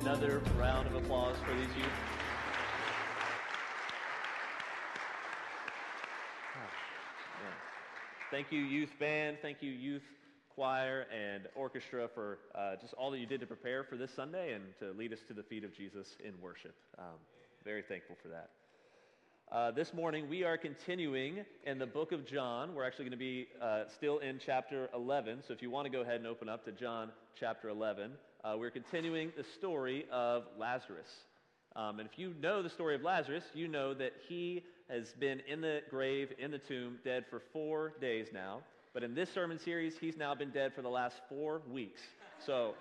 another 0.00 0.40
round 0.58 0.86
of 0.86 0.94
applause 0.94 1.36
for 1.44 1.54
these 1.54 1.76
youth? 1.76 1.86
Thank 8.30 8.52
you, 8.52 8.60
youth 8.60 8.90
band. 9.00 9.38
Thank 9.42 9.60
you, 9.60 9.72
youth 9.72 10.04
choir 10.54 11.06
and 11.12 11.48
orchestra, 11.56 12.08
for 12.14 12.38
uh, 12.54 12.76
just 12.80 12.94
all 12.94 13.10
that 13.10 13.18
you 13.18 13.26
did 13.26 13.40
to 13.40 13.46
prepare 13.46 13.82
for 13.82 13.96
this 13.96 14.12
Sunday 14.14 14.52
and 14.52 14.62
to 14.78 14.96
lead 14.96 15.12
us 15.12 15.18
to 15.26 15.34
the 15.34 15.42
feet 15.42 15.64
of 15.64 15.74
Jesus 15.76 16.16
in 16.24 16.32
worship. 16.40 16.76
Um, 16.96 17.18
very 17.64 17.82
thankful 17.82 18.16
for 18.22 18.28
that. 18.28 18.50
Uh, 19.52 19.72
this 19.72 19.92
morning, 19.92 20.28
we 20.28 20.44
are 20.44 20.56
continuing 20.56 21.44
in 21.66 21.76
the 21.76 21.86
book 21.86 22.12
of 22.12 22.24
John. 22.24 22.72
We're 22.72 22.86
actually 22.86 23.06
going 23.06 23.10
to 23.10 23.16
be 23.18 23.48
uh, 23.60 23.82
still 23.92 24.18
in 24.18 24.38
chapter 24.38 24.88
11. 24.94 25.42
So 25.44 25.52
if 25.52 25.60
you 25.60 25.70
want 25.70 25.86
to 25.86 25.90
go 25.90 26.02
ahead 26.02 26.16
and 26.16 26.26
open 26.28 26.48
up 26.48 26.64
to 26.66 26.70
John 26.70 27.10
chapter 27.34 27.68
11, 27.68 28.12
uh, 28.44 28.54
we're 28.56 28.70
continuing 28.70 29.32
the 29.36 29.42
story 29.42 30.06
of 30.12 30.44
Lazarus. 30.56 31.08
Um, 31.74 31.98
and 31.98 32.08
if 32.08 32.16
you 32.16 32.32
know 32.40 32.62
the 32.62 32.70
story 32.70 32.94
of 32.94 33.02
Lazarus, 33.02 33.42
you 33.52 33.66
know 33.66 33.92
that 33.94 34.12
he 34.28 34.62
has 34.88 35.08
been 35.18 35.42
in 35.48 35.60
the 35.60 35.80
grave, 35.90 36.28
in 36.38 36.52
the 36.52 36.58
tomb, 36.58 36.98
dead 37.02 37.24
for 37.28 37.42
four 37.52 37.94
days 38.00 38.28
now. 38.32 38.60
But 38.94 39.02
in 39.02 39.16
this 39.16 39.32
sermon 39.32 39.58
series, 39.58 39.98
he's 40.00 40.16
now 40.16 40.32
been 40.32 40.50
dead 40.50 40.74
for 40.76 40.82
the 40.82 40.88
last 40.88 41.16
four 41.28 41.62
weeks. 41.68 42.02
So, 42.46 42.74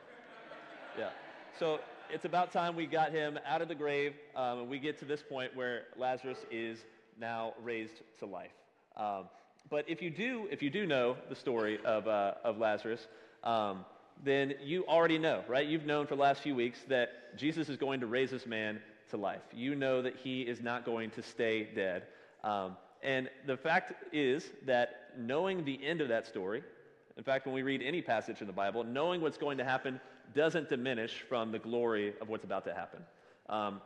yeah. 1.00 1.10
So 1.58 1.80
it's 2.12 2.26
about 2.26 2.52
time 2.52 2.76
we 2.76 2.86
got 2.86 3.12
him 3.12 3.40
out 3.46 3.62
of 3.62 3.68
the 3.68 3.76
grave 3.76 4.14
um, 4.36 4.60
and 4.60 4.70
we 4.70 4.80
get 4.80 4.98
to 5.00 5.06
this 5.06 5.22
point 5.22 5.56
where 5.56 5.84
Lazarus 5.98 6.40
is 6.52 6.80
now 7.20 7.54
raised 7.64 8.02
to 8.20 8.26
life. 8.26 8.52
Um, 8.98 9.26
but 9.70 9.88
if 9.88 10.02
you 10.02 10.10
do, 10.10 10.48
if 10.52 10.62
you 10.64 10.70
do 10.70 10.86
know 10.86 11.18
the 11.30 11.36
story 11.36 11.80
of, 11.86 12.08
uh, 12.08 12.34
of 12.44 12.58
Lazarus, 12.58 13.08
um, 13.44 13.86
then 14.24 14.56
you 14.64 14.86
already 14.88 15.18
know, 15.18 15.44
right? 15.48 15.66
You've 15.66 15.86
known 15.86 16.08
for 16.08 16.16
the 16.16 16.22
last 16.22 16.42
few 16.42 16.56
weeks 16.56 16.80
that 16.90 17.38
Jesus 17.38 17.70
is 17.70 17.78
going 17.78 18.00
to 18.00 18.08
raise 18.08 18.32
this 18.32 18.46
man 18.46 18.82
to 19.12 19.18
life. 19.18 19.42
You 19.54 19.76
know 19.76 20.02
that 20.02 20.16
he 20.18 20.42
is 20.42 20.62
not 20.62 20.86
going 20.86 21.12
to 21.12 21.24
stay 21.24 21.70
dead. 21.76 22.04
Um, 22.44 22.76
and 23.04 23.30
the 23.46 23.56
fact 23.56 24.14
is 24.14 24.50
that 24.66 25.12
knowing 25.18 25.64
the 25.64 25.80
end 25.84 26.02
of 26.02 26.10
that 26.10 26.28
story, 26.28 26.64
in 27.18 27.24
fact, 27.24 27.46
when 27.46 27.56
we 27.56 27.62
read 27.62 27.82
any 27.82 28.02
passage 28.02 28.42
in 28.42 28.48
the 28.48 28.54
Bible, 28.54 28.84
knowing 28.84 29.22
what's 29.22 29.38
going 29.38 29.58
to 29.58 29.64
happen 29.64 30.00
doesn't 30.36 30.70
diminish 30.70 31.24
from 31.28 31.52
the 31.52 31.60
glory 31.60 32.14
of 32.22 32.30
what's 32.30 32.44
about 32.44 32.66
to 32.66 32.74
happen. 32.74 33.02
Um, 33.50 33.82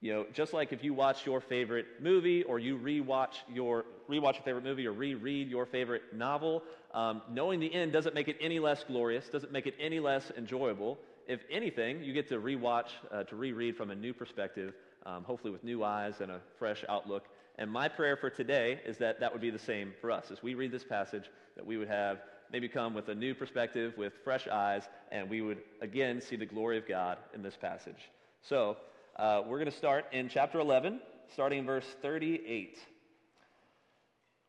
you 0.00 0.12
know, 0.12 0.26
just 0.32 0.52
like 0.52 0.72
if 0.72 0.84
you 0.84 0.94
watch 0.94 1.26
your 1.26 1.40
favorite 1.40 1.86
movie 2.00 2.44
or 2.44 2.58
you 2.60 2.78
rewatch 2.78 3.34
your 3.52 3.84
rewatch 4.08 4.34
your 4.34 4.44
favorite 4.44 4.64
movie 4.64 4.86
or 4.86 4.92
reread 4.92 5.48
your 5.48 5.66
favorite 5.66 6.02
novel, 6.14 6.62
um, 6.94 7.20
knowing 7.30 7.58
the 7.58 7.72
end 7.74 7.92
doesn't 7.92 8.14
make 8.14 8.28
it 8.28 8.36
any 8.40 8.60
less 8.60 8.84
glorious, 8.84 9.28
doesn't 9.28 9.52
make 9.52 9.66
it 9.66 9.74
any 9.80 9.98
less 9.98 10.30
enjoyable. 10.36 10.98
If 11.26 11.40
anything, 11.50 12.02
you 12.02 12.14
get 12.14 12.28
to 12.28 12.36
rewatch, 12.36 12.88
uh, 13.12 13.24
to 13.24 13.36
reread 13.36 13.76
from 13.76 13.90
a 13.90 13.94
new 13.94 14.14
perspective, 14.14 14.72
um, 15.04 15.24
hopefully 15.24 15.52
with 15.52 15.64
new 15.64 15.82
eyes 15.84 16.20
and 16.20 16.30
a 16.30 16.40
fresh 16.58 16.84
outlook. 16.88 17.24
And 17.58 17.70
my 17.70 17.88
prayer 17.88 18.16
for 18.16 18.30
today 18.30 18.80
is 18.86 18.98
that 18.98 19.18
that 19.20 19.32
would 19.32 19.42
be 19.42 19.50
the 19.50 19.58
same 19.58 19.92
for 20.00 20.12
us 20.12 20.30
as 20.30 20.42
we 20.42 20.54
read 20.54 20.70
this 20.70 20.84
passage, 20.84 21.24
that 21.56 21.66
we 21.66 21.76
would 21.76 21.88
have 21.88 22.20
maybe 22.52 22.68
come 22.68 22.94
with 22.94 23.08
a 23.08 23.14
new 23.14 23.34
perspective, 23.34 23.94
with 23.96 24.12
fresh 24.24 24.48
eyes, 24.48 24.82
and 25.10 25.28
we 25.28 25.40
would 25.40 25.58
again 25.80 26.20
see 26.20 26.36
the 26.36 26.46
glory 26.46 26.78
of 26.78 26.88
God 26.88 27.18
in 27.34 27.42
this 27.42 27.56
passage. 27.56 28.10
So 28.42 28.76
uh, 29.16 29.42
we're 29.46 29.58
going 29.58 29.70
to 29.70 29.76
start 29.76 30.06
in 30.12 30.28
chapter 30.28 30.60
11, 30.60 31.00
starting 31.32 31.60
in 31.60 31.66
verse 31.66 31.86
38. 32.02 32.78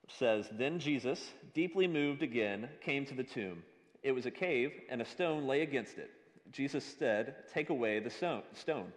Which 0.03 0.15
says, 0.17 0.47
Then 0.51 0.79
Jesus, 0.79 1.31
deeply 1.53 1.87
moved 1.87 2.23
again, 2.23 2.69
came 2.81 3.05
to 3.05 3.15
the 3.15 3.23
tomb. 3.23 3.63
It 4.03 4.11
was 4.11 4.25
a 4.25 4.31
cave, 4.31 4.71
and 4.89 5.01
a 5.01 5.05
stone 5.05 5.47
lay 5.47 5.61
against 5.61 5.97
it. 5.97 6.11
Jesus 6.51 6.85
said, 6.97 7.35
Take 7.53 7.69
away 7.69 7.99
the 7.99 8.09
stone. 8.09 8.93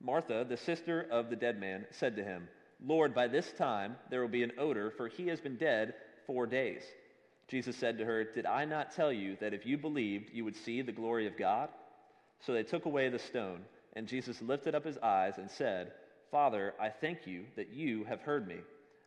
Martha, 0.00 0.44
the 0.48 0.56
sister 0.56 1.06
of 1.10 1.30
the 1.30 1.36
dead 1.36 1.58
man, 1.58 1.86
said 1.90 2.16
to 2.16 2.24
him, 2.24 2.48
Lord, 2.84 3.14
by 3.14 3.28
this 3.28 3.52
time 3.52 3.96
there 4.10 4.20
will 4.20 4.28
be 4.28 4.42
an 4.42 4.52
odor, 4.58 4.92
for 4.96 5.08
he 5.08 5.28
has 5.28 5.40
been 5.40 5.56
dead 5.56 5.94
four 6.26 6.46
days. 6.46 6.82
Jesus 7.52 7.76
said 7.76 7.98
to 7.98 8.06
her, 8.06 8.24
Did 8.24 8.46
I 8.46 8.64
not 8.64 8.96
tell 8.96 9.12
you 9.12 9.36
that 9.42 9.52
if 9.52 9.66
you 9.66 9.76
believed, 9.76 10.30
you 10.32 10.42
would 10.42 10.56
see 10.56 10.80
the 10.80 10.90
glory 10.90 11.26
of 11.26 11.36
God? 11.36 11.68
So 12.40 12.54
they 12.54 12.62
took 12.62 12.86
away 12.86 13.10
the 13.10 13.18
stone, 13.18 13.60
and 13.92 14.08
Jesus 14.08 14.40
lifted 14.40 14.74
up 14.74 14.86
his 14.86 14.96
eyes 14.96 15.36
and 15.36 15.50
said, 15.50 15.92
Father, 16.30 16.72
I 16.80 16.88
thank 16.88 17.26
you 17.26 17.44
that 17.56 17.68
you 17.68 18.04
have 18.04 18.22
heard 18.22 18.48
me. 18.48 18.56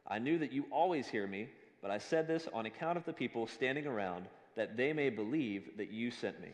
I 0.07 0.19
knew 0.19 0.37
that 0.37 0.51
you 0.51 0.65
always 0.71 1.07
hear 1.07 1.25
me, 1.25 1.49
but 1.81 1.89
I 1.89 1.97
said 1.97 2.27
this 2.27 2.47
on 2.53 2.67
account 2.67 2.99
of 2.99 3.05
the 3.05 3.13
people 3.13 3.47
standing 3.47 3.87
around, 3.87 4.27
that 4.55 4.77
they 4.77 4.93
may 4.93 5.09
believe 5.09 5.75
that 5.77 5.89
you 5.89 6.11
sent 6.11 6.39
me. 6.39 6.49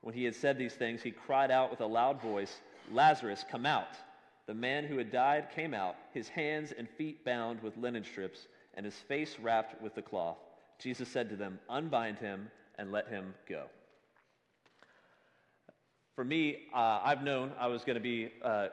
When 0.00 0.14
he 0.14 0.24
had 0.24 0.34
said 0.34 0.56
these 0.56 0.76
things, 0.76 1.02
he 1.02 1.10
cried 1.10 1.50
out 1.50 1.70
with 1.70 1.82
a 1.82 1.86
loud 1.86 2.22
voice, 2.22 2.62
Lazarus, 2.90 3.44
come 3.50 3.66
out. 3.66 3.98
The 4.46 4.54
man 4.54 4.86
who 4.86 4.96
had 4.96 5.12
died 5.12 5.48
came 5.54 5.74
out, 5.74 5.96
his 6.14 6.30
hands 6.30 6.72
and 6.72 6.88
feet 6.88 7.22
bound 7.22 7.60
with 7.62 7.76
linen 7.76 8.04
strips, 8.04 8.48
and 8.72 8.86
his 8.86 8.96
face 8.96 9.36
wrapped 9.38 9.82
with 9.82 9.94
the 9.94 10.00
cloth. 10.00 10.38
Jesus 10.78 11.08
said 11.08 11.28
to 11.30 11.36
them, 11.36 11.58
Unbind 11.68 12.18
him 12.18 12.50
and 12.78 12.92
let 12.92 13.08
him 13.08 13.34
go. 13.48 13.64
For 16.14 16.24
me, 16.24 16.66
uh, 16.74 17.00
I've 17.04 17.22
known 17.22 17.52
I 17.58 17.68
was 17.68 17.84
going 17.84 17.94
to 17.94 18.00
be 18.00 18.30
uh, 18.42 18.68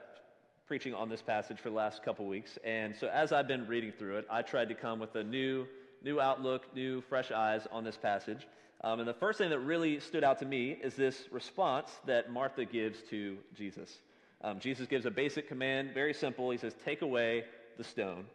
preaching 0.68 0.94
on 0.94 1.10
this 1.10 1.22
passage 1.22 1.60
for 1.60 1.70
the 1.70 1.76
last 1.76 2.04
couple 2.04 2.26
weeks. 2.26 2.58
And 2.64 2.96
so 2.96 3.08
as 3.08 3.32
I've 3.32 3.48
been 3.48 3.68
reading 3.68 3.92
through 3.92 4.18
it, 4.18 4.28
I 4.32 4.42
tried 4.42 4.70
to 4.70 4.76
come 4.76 5.00
with 5.00 5.16
a 5.16 5.24
new, 5.24 5.68
new 6.04 6.20
outlook, 6.20 6.64
new, 6.74 7.02
fresh 7.02 7.32
eyes 7.32 7.68
on 7.72 7.84
this 7.84 7.98
passage. 7.98 8.48
Um, 8.84 9.00
and 9.00 9.08
the 9.08 9.14
first 9.14 9.38
thing 9.38 9.50
that 9.52 9.60
really 9.60 10.00
stood 10.00 10.24
out 10.24 10.40
to 10.40 10.46
me 10.46 10.78
is 10.84 10.96
this 10.96 11.26
response 11.32 11.92
that 12.06 12.32
Martha 12.32 12.66
gives 12.66 13.02
to 13.10 13.38
Jesus. 13.56 14.00
Um, 14.42 14.60
Jesus 14.60 14.88
gives 14.88 15.06
a 15.06 15.12
basic 15.12 15.48
command, 15.48 15.92
very 15.94 16.14
simple. 16.14 16.50
He 16.52 16.58
says, 16.58 16.76
Take 16.84 17.02
away 17.02 17.46
the 17.78 17.84
stone. 17.84 18.26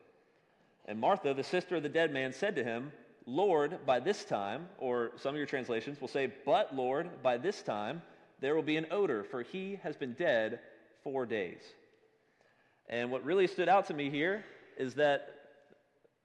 And 0.86 0.98
Martha, 0.98 1.34
the 1.34 1.44
sister 1.44 1.76
of 1.76 1.82
the 1.82 1.88
dead 1.88 2.12
man, 2.12 2.32
said 2.32 2.56
to 2.56 2.64
him, 2.64 2.90
Lord, 3.30 3.86
by 3.86 4.00
this 4.00 4.24
time, 4.24 4.66
or 4.78 5.12
some 5.16 5.34
of 5.34 5.36
your 5.36 5.46
translations 5.46 6.00
will 6.00 6.08
say, 6.08 6.32
But 6.44 6.74
Lord, 6.74 7.22
by 7.22 7.38
this 7.38 7.62
time, 7.62 8.02
there 8.40 8.56
will 8.56 8.62
be 8.62 8.76
an 8.76 8.86
odor, 8.90 9.22
for 9.22 9.42
he 9.42 9.78
has 9.84 9.96
been 9.96 10.14
dead 10.14 10.58
four 11.04 11.26
days. 11.26 11.62
And 12.88 13.12
what 13.12 13.24
really 13.24 13.46
stood 13.46 13.68
out 13.68 13.86
to 13.86 13.94
me 13.94 14.10
here 14.10 14.44
is 14.76 14.94
that 14.94 15.28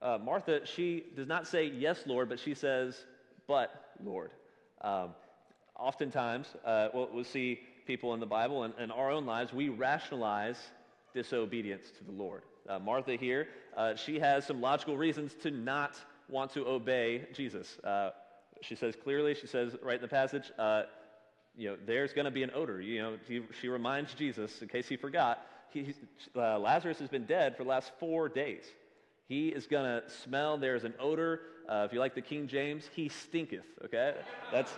uh, 0.02 0.18
Martha, 0.18 0.66
she 0.66 1.04
does 1.16 1.28
not 1.28 1.48
say, 1.48 1.68
Yes, 1.68 2.02
Lord, 2.08 2.28
but 2.28 2.40
she 2.40 2.56
says, 2.56 3.06
But 3.48 3.94
Lord. 4.04 4.32
Um, 4.82 5.10
oftentimes, 5.78 6.48
uh, 6.66 6.90
we'll, 6.92 7.10
we'll, 7.14 7.24
see 7.24 7.60
people 7.86 8.16
in 8.16 8.20
the 8.20 8.26
Bible 8.26 8.64
and 8.64 8.74
in 8.80 8.90
our 8.90 9.12
own 9.12 9.28
lives, 9.28 9.54
we 9.54 9.70
rationalize 9.70 10.58
disobedience 11.14 11.92
to 12.00 12.04
the 12.04 12.12
Lord. 12.12 12.42
Uh, 12.68 12.80
Martha 12.80 13.16
here, 13.16 13.48
uh, 13.78 13.96
she 13.96 14.18
has 14.20 14.48
some 14.48 14.60
logical 14.60 14.98
reasons 14.98 15.36
to 15.44 15.52
not 15.52 15.96
want 16.30 16.52
to 16.53 16.68
obey 16.68 17.28
Jesus. 17.34 17.78
Uh, 17.84 18.12
she 18.62 18.75
says 18.75 18.96
clearly, 19.02 19.36
she 19.36 19.47
says 19.47 19.75
right 19.81 19.96
in 19.96 20.02
the 20.02 20.08
passage, 20.08 20.52
uh, 20.58 20.84
you 21.58 21.69
know, 21.69 21.78
there's 21.86 22.13
going 22.13 22.25
to 22.25 22.31
be 22.31 22.44
an 22.44 22.52
odor. 22.53 22.81
You 22.81 23.02
know, 23.02 23.18
she, 23.28 23.41
she, 23.62 23.68
reminds 23.68 24.13
Jesus, 24.13 24.62
in 24.62 24.68
case 24.68 24.88
he 24.88 24.97
forgot, 24.97 25.46
he, 25.72 25.94
uh, 26.36 26.59
Lazarus 26.59 27.00
has 27.00 27.09
been 27.09 27.25
dead 27.25 27.56
for 27.56 27.63
the 27.63 27.69
last 27.69 27.91
four 28.00 28.28
days. 28.30 28.63
He 29.28 29.50
is 29.50 29.66
going 29.68 29.86
to 29.86 30.09
smell, 30.09 30.58
there's 30.58 30.84
an 30.84 30.94
odor. 31.00 31.41
Uh, 31.68 31.86
if 31.88 31.94
you 31.94 32.00
like 32.00 32.13
the 32.13 32.22
King 32.22 32.47
James, 32.47 32.90
he 32.94 33.09
stinketh, 33.09 33.66
okay? 33.86 34.16
That's, 34.52 34.72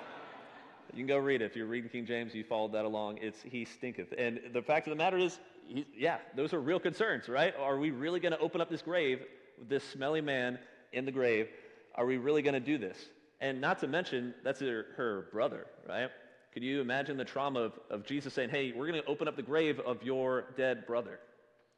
you 0.93 0.99
can 0.99 1.07
go 1.07 1.17
read 1.17 1.41
it. 1.41 1.45
If 1.45 1.55
you're 1.55 1.65
reading 1.65 1.89
King 1.89 2.05
James, 2.05 2.33
you 2.33 2.43
followed 2.43 2.71
that 2.73 2.85
along. 2.85 3.19
It's 3.21 3.41
he 3.41 3.65
stinketh. 3.65 4.13
And 4.17 4.39
the 4.53 4.61
fact 4.61 4.87
of 4.87 4.91
the 4.91 4.97
matter 4.97 5.17
is, 5.17 5.39
he, 5.67 5.85
yeah, 5.97 6.17
those 6.35 6.53
are 6.53 6.61
real 6.61 6.79
concerns, 6.79 7.27
right? 7.27 7.53
Are 7.59 7.77
we 7.77 7.91
really 7.91 8.19
going 8.19 8.31
to 8.31 8.39
open 8.39 8.61
up 8.61 8.69
this 8.69 8.81
grave 8.81 9.21
with 9.59 9.67
this 9.67 9.83
smelly 9.83 10.21
man 10.21 10.59
in 10.93 11.05
the 11.05 11.11
grave. 11.11 11.47
Are 11.95 12.05
we 12.05 12.17
really 12.17 12.41
going 12.41 12.53
to 12.53 12.59
do 12.59 12.77
this? 12.77 12.97
And 13.39 13.61
not 13.61 13.79
to 13.79 13.87
mention, 13.87 14.33
that's 14.43 14.59
her, 14.61 14.85
her 14.95 15.27
brother, 15.31 15.67
right? 15.87 16.09
Could 16.53 16.63
you 16.63 16.81
imagine 16.81 17.17
the 17.17 17.25
trauma 17.25 17.59
of, 17.59 17.73
of 17.89 18.05
Jesus 18.05 18.33
saying, 18.33 18.49
hey, 18.49 18.73
we're 18.75 18.87
going 18.87 19.01
to 19.01 19.07
open 19.07 19.27
up 19.27 19.35
the 19.35 19.43
grave 19.43 19.79
of 19.79 20.01
your 20.01 20.45
dead 20.57 20.87
brother? 20.87 21.19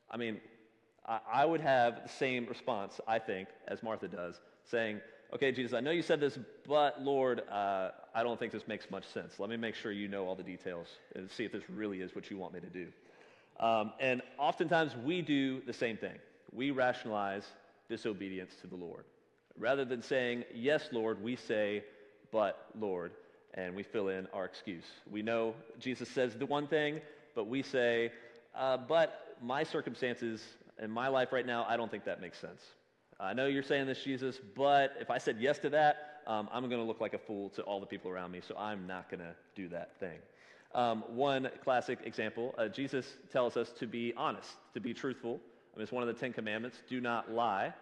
I 0.09 0.17
mean, 0.17 0.39
I, 1.06 1.19
I 1.31 1.45
would 1.45 1.61
have 1.61 2.03
the 2.03 2.09
same 2.09 2.45
response, 2.45 3.00
I 3.07 3.19
think, 3.19 3.50
as 3.67 3.83
Martha 3.83 4.07
does, 4.07 4.39
saying, 4.63 5.01
okay, 5.33 5.51
Jesus, 5.51 5.73
I 5.73 5.81
know 5.81 5.91
you 5.91 6.01
said 6.01 6.19
this, 6.19 6.39
but 6.67 7.01
Lord, 7.01 7.41
uh, 7.51 7.91
I 8.15 8.23
don't 8.23 8.39
think 8.39 8.53
this 8.53 8.67
makes 8.67 8.89
much 8.89 9.06
sense. 9.07 9.39
Let 9.39 9.50
me 9.50 9.57
make 9.57 9.75
sure 9.75 9.91
you 9.91 10.07
know 10.07 10.25
all 10.25 10.35
the 10.35 10.44
details 10.44 10.88
and 11.15 11.29
see 11.29 11.44
if 11.44 11.51
this 11.51 11.63
really 11.69 12.01
is 12.01 12.15
what 12.15 12.31
you 12.31 12.38
want 12.38 12.53
me 12.53 12.61
to 12.61 12.69
do. 12.69 12.88
Um, 13.59 13.91
and 14.00 14.21
oftentimes 14.38 14.95
we 14.95 15.21
do 15.21 15.61
the 15.61 15.73
same 15.73 15.97
thing. 15.97 16.15
We 16.53 16.71
rationalize 16.71 17.44
disobedience 17.89 18.53
to 18.62 18.68
the 18.68 18.75
Lord. 18.75 19.06
Rather 19.57 19.83
than 19.83 20.01
saying, 20.01 20.45
Yes, 20.53 20.89
Lord, 20.91 21.21
we 21.21 21.36
say, 21.36 21.83
But, 22.31 22.68
Lord, 22.80 23.12
and 23.56 23.75
we 23.75 23.83
fill 23.83 24.09
in 24.09 24.27
our 24.33 24.45
excuse. 24.45 24.86
We 25.09 25.21
know 25.21 25.56
Jesus 25.80 26.07
says 26.09 26.36
the 26.36 26.45
one 26.45 26.68
thing, 26.68 27.01
but 27.36 27.47
we 27.47 27.62
say, 27.62 28.12
uh, 28.56 28.77
But 28.77 29.36
my 29.41 29.63
circumstances 29.63 30.41
in 30.81 30.89
my 30.91 31.07
life 31.07 31.33
right 31.33 31.45
now, 31.45 31.65
I 31.68 31.75
don't 31.75 31.91
think 31.91 32.06
that 32.06 32.21
makes 32.21 32.39
sense. 32.39 32.62
I 33.19 33.33
know 33.33 33.47
you're 33.47 33.63
saying 33.63 33.88
this, 33.88 34.01
Jesus, 34.01 34.39
but 34.56 34.94
if 35.00 35.09
I 35.09 35.18
said 35.18 35.38
yes 35.39 35.59
to 35.59 35.69
that, 35.71 36.21
um, 36.25 36.47
I'm 36.53 36.69
going 36.69 36.80
to 36.80 36.88
look 36.88 37.01
like 37.01 37.13
a 37.13 37.18
fool 37.18 37.50
to 37.50 37.63
all 37.63 37.80
the 37.81 37.85
people 37.85 38.09
around 38.09 38.31
me, 38.31 38.42
so 38.47 38.56
I'm 38.57 38.88
not 38.88 39.09
going 39.09 39.19
to 39.19 39.35
do 39.56 39.68
that 39.69 40.00
thing. 40.00 40.19
Um, 40.74 41.03
one 41.07 41.50
classic 41.63 42.00
example 42.06 42.53
uh, 42.57 42.68
Jesus 42.68 43.18
tells 43.31 43.57
us 43.57 43.71
to 43.80 43.88
be 43.88 44.13
honest, 44.15 44.50
to 44.75 44.80
be 44.80 44.94
truthful. 44.94 45.42
Mean, 45.80 45.84
it's 45.84 45.94
one 45.94 46.04
of 46.04 46.14
the 46.14 46.20
Ten 46.20 46.34
Commandments 46.34 46.78
do 46.90 47.00
not 47.00 47.31
lie. 47.31 47.74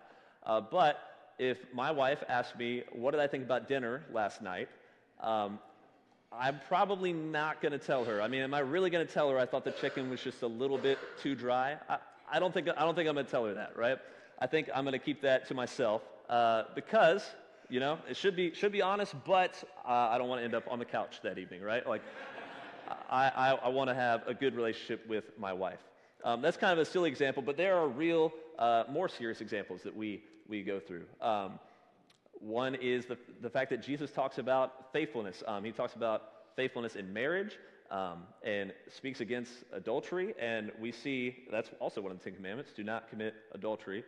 Uh, 0.45 0.61
but 0.61 0.99
if 1.39 1.57
my 1.73 1.89
wife 1.89 2.23
asks 2.29 2.55
me, 2.55 2.83
What 2.91 3.09
did 3.09 3.19
I 3.19 3.25
think 3.25 3.43
about 3.43 3.67
dinner 3.67 4.03
last 4.13 4.39
night? 4.39 4.69
Um, 5.19 5.57
I'm 6.31 6.59
probably 6.67 7.11
not 7.11 7.59
going 7.59 7.71
to 7.71 7.79
tell 7.79 8.05
her. 8.05 8.21
I 8.21 8.27
mean, 8.27 8.41
am 8.41 8.53
I 8.53 8.59
really 8.59 8.91
going 8.91 9.07
to 9.07 9.11
tell 9.11 9.31
her 9.31 9.39
I 9.39 9.47
thought 9.47 9.65
the 9.65 9.71
chicken 9.71 10.11
was 10.11 10.21
just 10.21 10.43
a 10.43 10.47
little 10.47 10.77
bit 10.77 10.99
too 11.23 11.33
dry? 11.33 11.77
I, 11.89 11.97
I 12.31 12.39
don't 12.39 12.53
think 12.53 12.69
I 12.69 12.81
don't 12.81 12.93
think 12.93 13.09
I'm 13.09 13.15
going 13.15 13.25
to 13.25 13.31
tell 13.31 13.45
her 13.45 13.55
that, 13.55 13.75
right? 13.75 13.97
I 14.37 14.45
think 14.45 14.69
I'm 14.75 14.83
going 14.83 14.91
to 14.91 15.03
keep 15.03 15.23
that 15.23 15.47
to 15.47 15.55
myself 15.55 16.03
uh, 16.29 16.65
because 16.75 17.25
you 17.67 17.79
know 17.79 17.97
it 18.07 18.15
should 18.15 18.35
be 18.35 18.53
should 18.53 18.71
be 18.71 18.83
honest, 18.83 19.15
but 19.25 19.55
uh, 19.83 19.89
I 19.89 20.19
don't 20.19 20.29
want 20.29 20.41
to 20.41 20.45
end 20.45 20.53
up 20.53 20.65
on 20.69 20.77
the 20.77 20.85
couch 20.85 21.21
that 21.23 21.39
evening, 21.39 21.63
right? 21.63 21.87
Like 21.87 22.03
I, 23.09 23.31
I, 23.35 23.51
I 23.53 23.69
want 23.69 23.89
to 23.89 23.95
have 23.95 24.21
a 24.27 24.35
good 24.35 24.55
relationship 24.55 25.07
with 25.09 25.31
my 25.39 25.51
wife. 25.51 25.79
Um, 26.23 26.41
that's 26.41 26.57
kind 26.57 26.73
of 26.73 26.79
a 26.79 26.89
silly 26.89 27.09
example, 27.09 27.43
but 27.43 27.57
there 27.57 27.77
are 27.77 27.87
real, 27.87 28.33
uh, 28.57 28.83
more 28.89 29.07
serious 29.07 29.41
examples 29.41 29.83
that 29.83 29.95
we 29.95 30.23
we 30.47 30.63
go 30.63 30.79
through. 30.79 31.05
Um, 31.21 31.59
one 32.39 32.75
is 32.75 33.05
the, 33.05 33.17
the 33.41 33.49
fact 33.49 33.69
that 33.71 33.81
Jesus 33.81 34.11
talks 34.11 34.37
about 34.37 34.91
faithfulness. 34.93 35.43
Um, 35.47 35.63
he 35.63 35.71
talks 35.71 35.95
about 35.95 36.23
faithfulness 36.55 36.95
in 36.95 37.11
marriage 37.11 37.57
um, 37.91 38.23
and 38.43 38.73
speaks 38.91 39.21
against 39.21 39.51
adultery. 39.73 40.33
And 40.39 40.71
we 40.79 40.91
see 40.91 41.45
that's 41.51 41.69
also 41.79 42.01
one 42.01 42.11
of 42.11 42.19
the 42.19 42.23
Ten 42.23 42.35
Commandments 42.35 42.71
do 42.75 42.83
not 42.83 43.09
commit 43.09 43.33
adultery. 43.53 44.03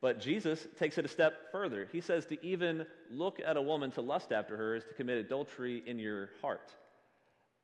But 0.00 0.20
Jesus 0.20 0.66
takes 0.78 0.98
it 0.98 1.04
a 1.04 1.08
step 1.08 1.52
further. 1.52 1.88
He 1.92 2.00
says 2.00 2.26
to 2.26 2.44
even 2.44 2.86
look 3.10 3.40
at 3.44 3.56
a 3.56 3.62
woman 3.62 3.92
to 3.92 4.00
lust 4.00 4.32
after 4.32 4.56
her 4.56 4.76
is 4.76 4.84
to 4.84 4.94
commit 4.94 5.18
adultery 5.18 5.82
in 5.86 5.98
your 5.98 6.30
heart. 6.40 6.72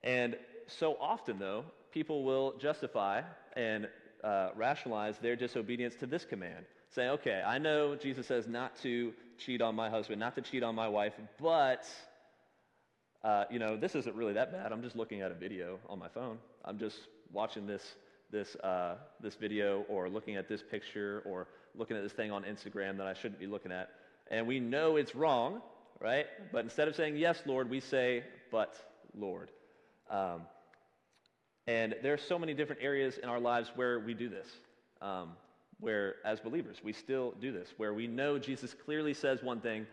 And 0.04 0.36
so 0.68 0.96
often, 1.00 1.40
though, 1.40 1.64
people 1.92 2.24
will 2.24 2.54
justify 2.58 3.22
and 3.56 3.88
uh, 4.22 4.50
rationalize 4.56 5.18
their 5.18 5.36
disobedience 5.36 5.94
to 5.96 6.06
this 6.06 6.24
command. 6.24 6.64
Say, 6.90 7.08
okay, 7.10 7.42
I 7.46 7.58
know 7.58 7.96
Jesus 7.96 8.26
says 8.26 8.46
not 8.46 8.76
to 8.82 9.12
cheat 9.38 9.60
on 9.60 9.74
my 9.74 9.90
husband, 9.90 10.20
not 10.20 10.34
to 10.36 10.40
cheat 10.40 10.62
on 10.62 10.74
my 10.74 10.88
wife, 10.88 11.12
but, 11.40 11.86
uh, 13.22 13.44
you 13.50 13.58
know, 13.58 13.76
this 13.76 13.94
isn't 13.94 14.16
really 14.16 14.32
that 14.34 14.52
bad. 14.52 14.72
I'm 14.72 14.82
just 14.82 14.96
looking 14.96 15.20
at 15.20 15.30
a 15.30 15.34
video 15.34 15.78
on 15.88 15.98
my 15.98 16.08
phone. 16.08 16.38
I'm 16.64 16.78
just 16.78 16.96
watching 17.32 17.66
this, 17.66 17.82
this, 18.30 18.56
uh, 18.56 18.96
this 19.20 19.34
video 19.34 19.84
or 19.88 20.08
looking 20.08 20.36
at 20.36 20.48
this 20.48 20.62
picture 20.62 21.22
or 21.26 21.46
looking 21.74 21.96
at 21.96 22.02
this 22.02 22.12
thing 22.12 22.32
on 22.32 22.42
Instagram 22.44 22.96
that 22.98 23.06
I 23.06 23.14
shouldn't 23.14 23.38
be 23.38 23.46
looking 23.46 23.70
at. 23.70 23.90
And 24.30 24.46
we 24.46 24.58
know 24.58 24.96
it's 24.96 25.14
wrong, 25.14 25.60
right? 26.00 26.26
But 26.52 26.64
instead 26.64 26.88
of 26.88 26.96
saying, 26.96 27.16
yes, 27.16 27.42
Lord, 27.46 27.70
we 27.70 27.80
say, 27.80 28.24
but, 28.50 28.74
Lord. 29.14 29.50
Um, 30.10 30.42
and 31.68 31.94
there 32.02 32.14
are 32.14 32.18
so 32.18 32.38
many 32.38 32.54
different 32.54 32.80
areas 32.82 33.18
in 33.18 33.28
our 33.28 33.38
lives 33.38 33.70
where 33.76 34.00
we 34.00 34.14
do 34.14 34.30
this. 34.30 34.48
Um, 35.02 35.32
where, 35.80 36.16
as 36.24 36.40
believers, 36.40 36.78
we 36.82 36.92
still 36.92 37.34
do 37.40 37.52
this, 37.52 37.68
where 37.76 37.94
we 37.94 38.06
know 38.06 38.38
Jesus 38.38 38.74
clearly 38.74 39.14
says 39.14 39.42
one 39.42 39.60
thing, 39.60 39.86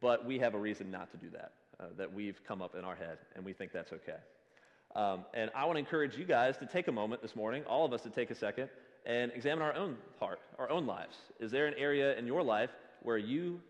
but 0.00 0.26
we 0.26 0.38
have 0.40 0.54
a 0.54 0.58
reason 0.58 0.90
not 0.90 1.10
to 1.12 1.16
do 1.16 1.30
that, 1.30 1.52
uh, 1.80 1.84
that 1.96 2.12
we've 2.12 2.44
come 2.46 2.60
up 2.60 2.74
in 2.74 2.84
our 2.84 2.96
head, 2.96 3.18
and 3.34 3.44
we 3.44 3.52
think 3.52 3.72
that's 3.72 3.92
okay. 3.92 4.18
Um, 4.94 5.24
and 5.32 5.50
I 5.54 5.64
want 5.64 5.76
to 5.76 5.78
encourage 5.78 6.18
you 6.18 6.24
guys 6.24 6.58
to 6.58 6.66
take 6.66 6.88
a 6.88 6.92
moment 6.92 7.22
this 7.22 7.34
morning, 7.34 7.62
all 7.64 7.86
of 7.86 7.92
us 7.92 8.02
to 8.02 8.10
take 8.10 8.30
a 8.30 8.34
second, 8.34 8.68
and 9.06 9.32
examine 9.32 9.62
our 9.62 9.74
own 9.74 9.96
heart, 10.18 10.40
our 10.58 10.68
own 10.68 10.86
lives. 10.86 11.16
Is 11.40 11.50
there 11.50 11.66
an 11.66 11.74
area 11.78 12.18
in 12.18 12.26
your 12.26 12.42
life 12.42 12.70
where 13.00 13.16
you 13.16 13.60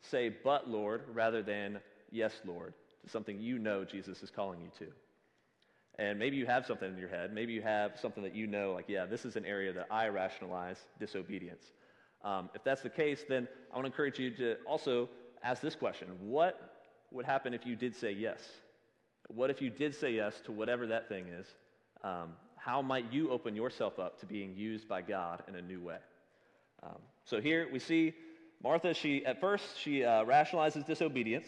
say, 0.00 0.34
but 0.42 0.70
Lord, 0.70 1.02
rather 1.12 1.42
than 1.42 1.80
yes, 2.10 2.40
Lord, 2.46 2.72
to 3.02 3.10
something 3.10 3.38
you 3.38 3.58
know 3.58 3.84
Jesus 3.84 4.22
is 4.22 4.30
calling 4.30 4.60
you 4.60 4.70
to? 4.78 4.92
And 6.00 6.18
maybe 6.18 6.38
you 6.38 6.46
have 6.46 6.64
something 6.64 6.90
in 6.90 6.98
your 6.98 7.10
head. 7.10 7.34
Maybe 7.34 7.52
you 7.52 7.60
have 7.60 8.00
something 8.00 8.22
that 8.22 8.34
you 8.34 8.46
know, 8.46 8.72
like, 8.72 8.86
yeah, 8.88 9.04
this 9.04 9.26
is 9.26 9.36
an 9.36 9.44
area 9.44 9.70
that 9.74 9.86
I 9.90 10.08
rationalize 10.08 10.78
disobedience. 10.98 11.62
Um, 12.24 12.48
if 12.54 12.64
that's 12.64 12.80
the 12.80 12.88
case, 12.88 13.22
then 13.28 13.46
I 13.70 13.76
want 13.76 13.84
to 13.84 13.92
encourage 13.92 14.18
you 14.18 14.30
to 14.36 14.56
also 14.66 15.10
ask 15.42 15.60
this 15.60 15.74
question 15.74 16.08
What 16.20 16.58
would 17.10 17.26
happen 17.26 17.52
if 17.52 17.66
you 17.66 17.76
did 17.76 17.94
say 17.94 18.12
yes? 18.12 18.40
What 19.28 19.50
if 19.50 19.60
you 19.60 19.68
did 19.68 19.94
say 19.94 20.12
yes 20.12 20.40
to 20.46 20.52
whatever 20.52 20.86
that 20.86 21.06
thing 21.08 21.26
is? 21.28 21.46
Um, 22.02 22.32
how 22.56 22.80
might 22.80 23.12
you 23.12 23.30
open 23.30 23.54
yourself 23.54 23.98
up 23.98 24.18
to 24.20 24.26
being 24.26 24.56
used 24.56 24.88
by 24.88 25.02
God 25.02 25.42
in 25.48 25.54
a 25.54 25.62
new 25.62 25.82
way? 25.82 25.98
Um, 26.82 26.98
so 27.26 27.42
here 27.42 27.68
we 27.70 27.78
see 27.78 28.14
Martha, 28.62 28.92
she, 28.92 29.24
at 29.24 29.40
first, 29.40 29.78
she 29.78 30.04
uh, 30.04 30.24
rationalizes 30.24 30.86
disobedience, 30.86 31.46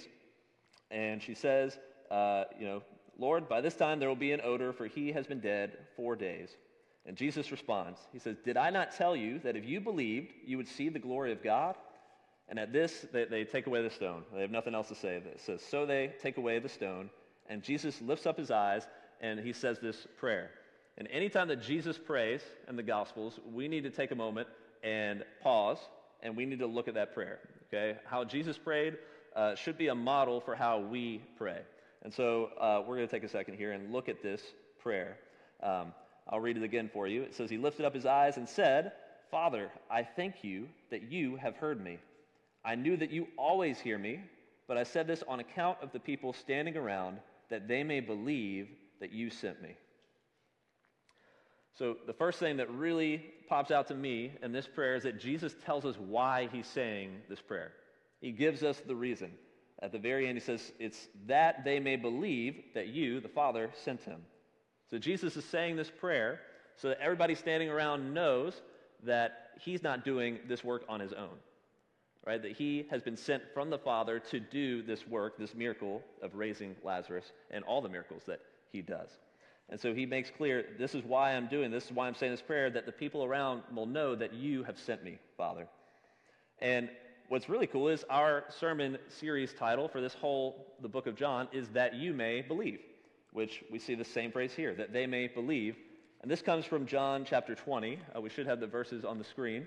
and 0.90 1.22
she 1.22 1.34
says, 1.34 1.78
uh, 2.10 2.44
you 2.58 2.66
know, 2.66 2.82
Lord, 3.18 3.48
by 3.48 3.60
this 3.60 3.74
time 3.74 4.00
there 4.00 4.08
will 4.08 4.16
be 4.16 4.32
an 4.32 4.40
odor, 4.42 4.72
for 4.72 4.86
he 4.86 5.12
has 5.12 5.26
been 5.26 5.40
dead 5.40 5.76
four 5.96 6.16
days. 6.16 6.50
And 7.06 7.16
Jesus 7.16 7.50
responds, 7.50 7.98
He 8.12 8.18
says, 8.18 8.36
Did 8.44 8.56
I 8.56 8.70
not 8.70 8.96
tell 8.96 9.16
you 9.16 9.40
that 9.40 9.56
if 9.56 9.64
you 9.64 9.80
believed, 9.80 10.32
you 10.44 10.56
would 10.56 10.68
see 10.68 10.88
the 10.88 10.98
glory 10.98 11.32
of 11.32 11.42
God? 11.42 11.74
And 12.48 12.58
at 12.58 12.72
this, 12.72 13.06
they, 13.12 13.24
they 13.24 13.44
take 13.44 13.66
away 13.66 13.82
the 13.82 13.90
stone. 13.90 14.24
They 14.34 14.40
have 14.40 14.50
nothing 14.50 14.74
else 14.74 14.88
to 14.88 14.94
say. 14.94 15.16
It 15.16 15.40
says, 15.44 15.62
So 15.62 15.86
they 15.86 16.12
take 16.22 16.36
away 16.36 16.58
the 16.58 16.68
stone. 16.68 17.10
And 17.48 17.62
Jesus 17.62 18.00
lifts 18.00 18.26
up 18.26 18.38
his 18.38 18.50
eyes 18.50 18.86
and 19.20 19.40
he 19.40 19.52
says 19.52 19.78
this 19.78 20.06
prayer. 20.18 20.50
And 20.98 21.08
anytime 21.08 21.48
that 21.48 21.62
Jesus 21.62 21.98
prays 21.98 22.42
in 22.68 22.76
the 22.76 22.82
Gospels, 22.82 23.40
we 23.52 23.68
need 23.68 23.84
to 23.84 23.90
take 23.90 24.10
a 24.10 24.14
moment 24.14 24.48
and 24.82 25.24
pause 25.42 25.78
and 26.22 26.36
we 26.36 26.44
need 26.44 26.58
to 26.58 26.66
look 26.66 26.88
at 26.88 26.94
that 26.94 27.14
prayer. 27.14 27.38
Okay? 27.68 27.98
How 28.04 28.24
Jesus 28.24 28.58
prayed 28.58 28.96
uh, 29.34 29.54
should 29.54 29.78
be 29.78 29.88
a 29.88 29.94
model 29.94 30.40
for 30.40 30.54
how 30.54 30.78
we 30.80 31.22
pray. 31.36 31.60
And 32.02 32.12
so 32.12 32.50
uh, 32.60 32.82
we're 32.86 32.96
going 32.96 33.08
to 33.08 33.12
take 33.12 33.24
a 33.24 33.28
second 33.28 33.54
here 33.56 33.72
and 33.72 33.92
look 33.92 34.08
at 34.08 34.22
this 34.22 34.42
prayer. 34.80 35.18
Um, 35.62 35.92
I'll 36.28 36.40
read 36.40 36.56
it 36.56 36.62
again 36.62 36.90
for 36.92 37.06
you. 37.06 37.22
It 37.22 37.34
says, 37.34 37.50
He 37.50 37.58
lifted 37.58 37.84
up 37.84 37.94
his 37.94 38.06
eyes 38.06 38.36
and 38.36 38.48
said, 38.48 38.92
Father, 39.30 39.70
I 39.90 40.02
thank 40.02 40.44
you 40.44 40.68
that 40.90 41.10
you 41.10 41.36
have 41.36 41.56
heard 41.56 41.82
me. 41.82 41.98
I 42.64 42.74
knew 42.74 42.96
that 42.96 43.10
you 43.10 43.28
always 43.36 43.78
hear 43.78 43.98
me, 43.98 44.20
but 44.68 44.76
I 44.76 44.82
said 44.82 45.06
this 45.06 45.22
on 45.26 45.40
account 45.40 45.78
of 45.82 45.92
the 45.92 46.00
people 46.00 46.32
standing 46.32 46.76
around, 46.76 47.18
that 47.50 47.66
they 47.66 47.82
may 47.82 48.00
believe 48.00 48.68
that 49.00 49.12
you 49.12 49.30
sent 49.30 49.62
me. 49.62 49.76
So, 51.74 51.96
the 52.06 52.12
first 52.12 52.38
thing 52.38 52.58
that 52.58 52.70
really 52.70 53.24
pops 53.48 53.70
out 53.70 53.88
to 53.88 53.94
me 53.94 54.32
in 54.42 54.52
this 54.52 54.66
prayer 54.66 54.94
is 54.94 55.04
that 55.04 55.18
Jesus 55.18 55.54
tells 55.64 55.84
us 55.84 55.96
why 55.96 56.48
he's 56.52 56.66
saying 56.66 57.10
this 57.28 57.40
prayer. 57.40 57.72
He 58.20 58.30
gives 58.30 58.62
us 58.62 58.80
the 58.86 58.94
reason. 58.94 59.32
At 59.82 59.90
the 59.90 59.98
very 59.98 60.28
end, 60.28 60.38
he 60.38 60.40
says, 60.40 60.72
It's 60.78 61.08
that 61.26 61.64
they 61.64 61.80
may 61.80 61.96
believe 61.96 62.62
that 62.74 62.86
you, 62.86 63.20
the 63.20 63.28
Father, 63.28 63.70
sent 63.84 64.00
him. 64.02 64.22
So 64.88 64.98
Jesus 64.98 65.36
is 65.36 65.44
saying 65.44 65.76
this 65.76 65.90
prayer 65.90 66.40
so 66.76 66.88
that 66.88 67.00
everybody 67.00 67.34
standing 67.34 67.68
around 67.68 68.14
knows 68.14 68.62
that 69.02 69.50
he's 69.60 69.82
not 69.82 70.04
doing 70.04 70.38
this 70.46 70.62
work 70.62 70.84
on 70.88 71.00
his 71.00 71.12
own, 71.12 71.36
right? 72.24 72.40
That 72.40 72.52
he 72.52 72.86
has 72.90 73.02
been 73.02 73.16
sent 73.16 73.42
from 73.52 73.70
the 73.70 73.78
Father 73.78 74.20
to 74.30 74.38
do 74.38 74.82
this 74.82 75.06
work, 75.06 75.36
this 75.36 75.54
miracle 75.54 76.02
of 76.22 76.34
raising 76.36 76.76
Lazarus, 76.84 77.32
and 77.50 77.64
all 77.64 77.82
the 77.82 77.88
miracles 77.88 78.22
that 78.26 78.40
he 78.70 78.82
does. 78.82 79.08
And 79.68 79.80
so 79.80 79.94
he 79.94 80.06
makes 80.06 80.30
clear 80.30 80.66
this 80.78 80.94
is 80.94 81.02
why 81.02 81.32
I'm 81.32 81.48
doing 81.48 81.70
this, 81.70 81.86
is 81.86 81.92
why 81.92 82.06
I'm 82.06 82.14
saying 82.14 82.32
this 82.32 82.42
prayer, 82.42 82.70
that 82.70 82.86
the 82.86 82.92
people 82.92 83.24
around 83.24 83.62
will 83.74 83.86
know 83.86 84.14
that 84.14 84.34
you 84.34 84.62
have 84.64 84.78
sent 84.78 85.02
me, 85.02 85.18
Father. 85.36 85.66
And 86.60 86.90
what's 87.32 87.48
really 87.48 87.66
cool 87.66 87.88
is 87.88 88.04
our 88.10 88.44
sermon 88.50 88.98
series 89.08 89.54
title 89.54 89.88
for 89.88 90.02
this 90.02 90.12
whole, 90.12 90.66
the 90.82 90.88
book 90.88 91.06
of 91.06 91.16
John, 91.16 91.48
is 91.50 91.66
That 91.70 91.94
You 91.94 92.12
May 92.12 92.42
Believe, 92.42 92.80
which 93.32 93.64
we 93.70 93.78
see 93.78 93.94
the 93.94 94.04
same 94.04 94.30
phrase 94.30 94.52
here, 94.52 94.74
that 94.74 94.92
they 94.92 95.06
may 95.06 95.28
believe. 95.28 95.76
And 96.20 96.30
this 96.30 96.42
comes 96.42 96.66
from 96.66 96.84
John 96.84 97.24
chapter 97.24 97.54
20. 97.54 97.98
Uh, 98.14 98.20
we 98.20 98.28
should 98.28 98.46
have 98.46 98.60
the 98.60 98.66
verses 98.66 99.02
on 99.06 99.16
the 99.16 99.24
screen. 99.24 99.66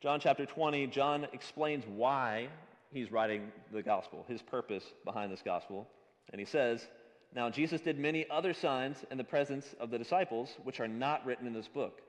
John 0.00 0.18
chapter 0.18 0.46
20, 0.46 0.86
John 0.86 1.26
explains 1.34 1.84
why 1.86 2.48
he's 2.90 3.12
writing 3.12 3.52
the 3.70 3.82
gospel, 3.82 4.24
his 4.26 4.40
purpose 4.40 4.84
behind 5.04 5.30
this 5.30 5.42
gospel. 5.44 5.86
And 6.32 6.40
he 6.40 6.46
says, 6.46 6.86
Now 7.34 7.50
Jesus 7.50 7.82
did 7.82 7.98
many 7.98 8.24
other 8.30 8.54
signs 8.54 9.04
in 9.10 9.18
the 9.18 9.24
presence 9.24 9.74
of 9.78 9.90
the 9.90 9.98
disciples, 9.98 10.56
which 10.62 10.80
are 10.80 10.88
not 10.88 11.26
written 11.26 11.46
in 11.46 11.52
this 11.52 11.68
book. 11.68 12.00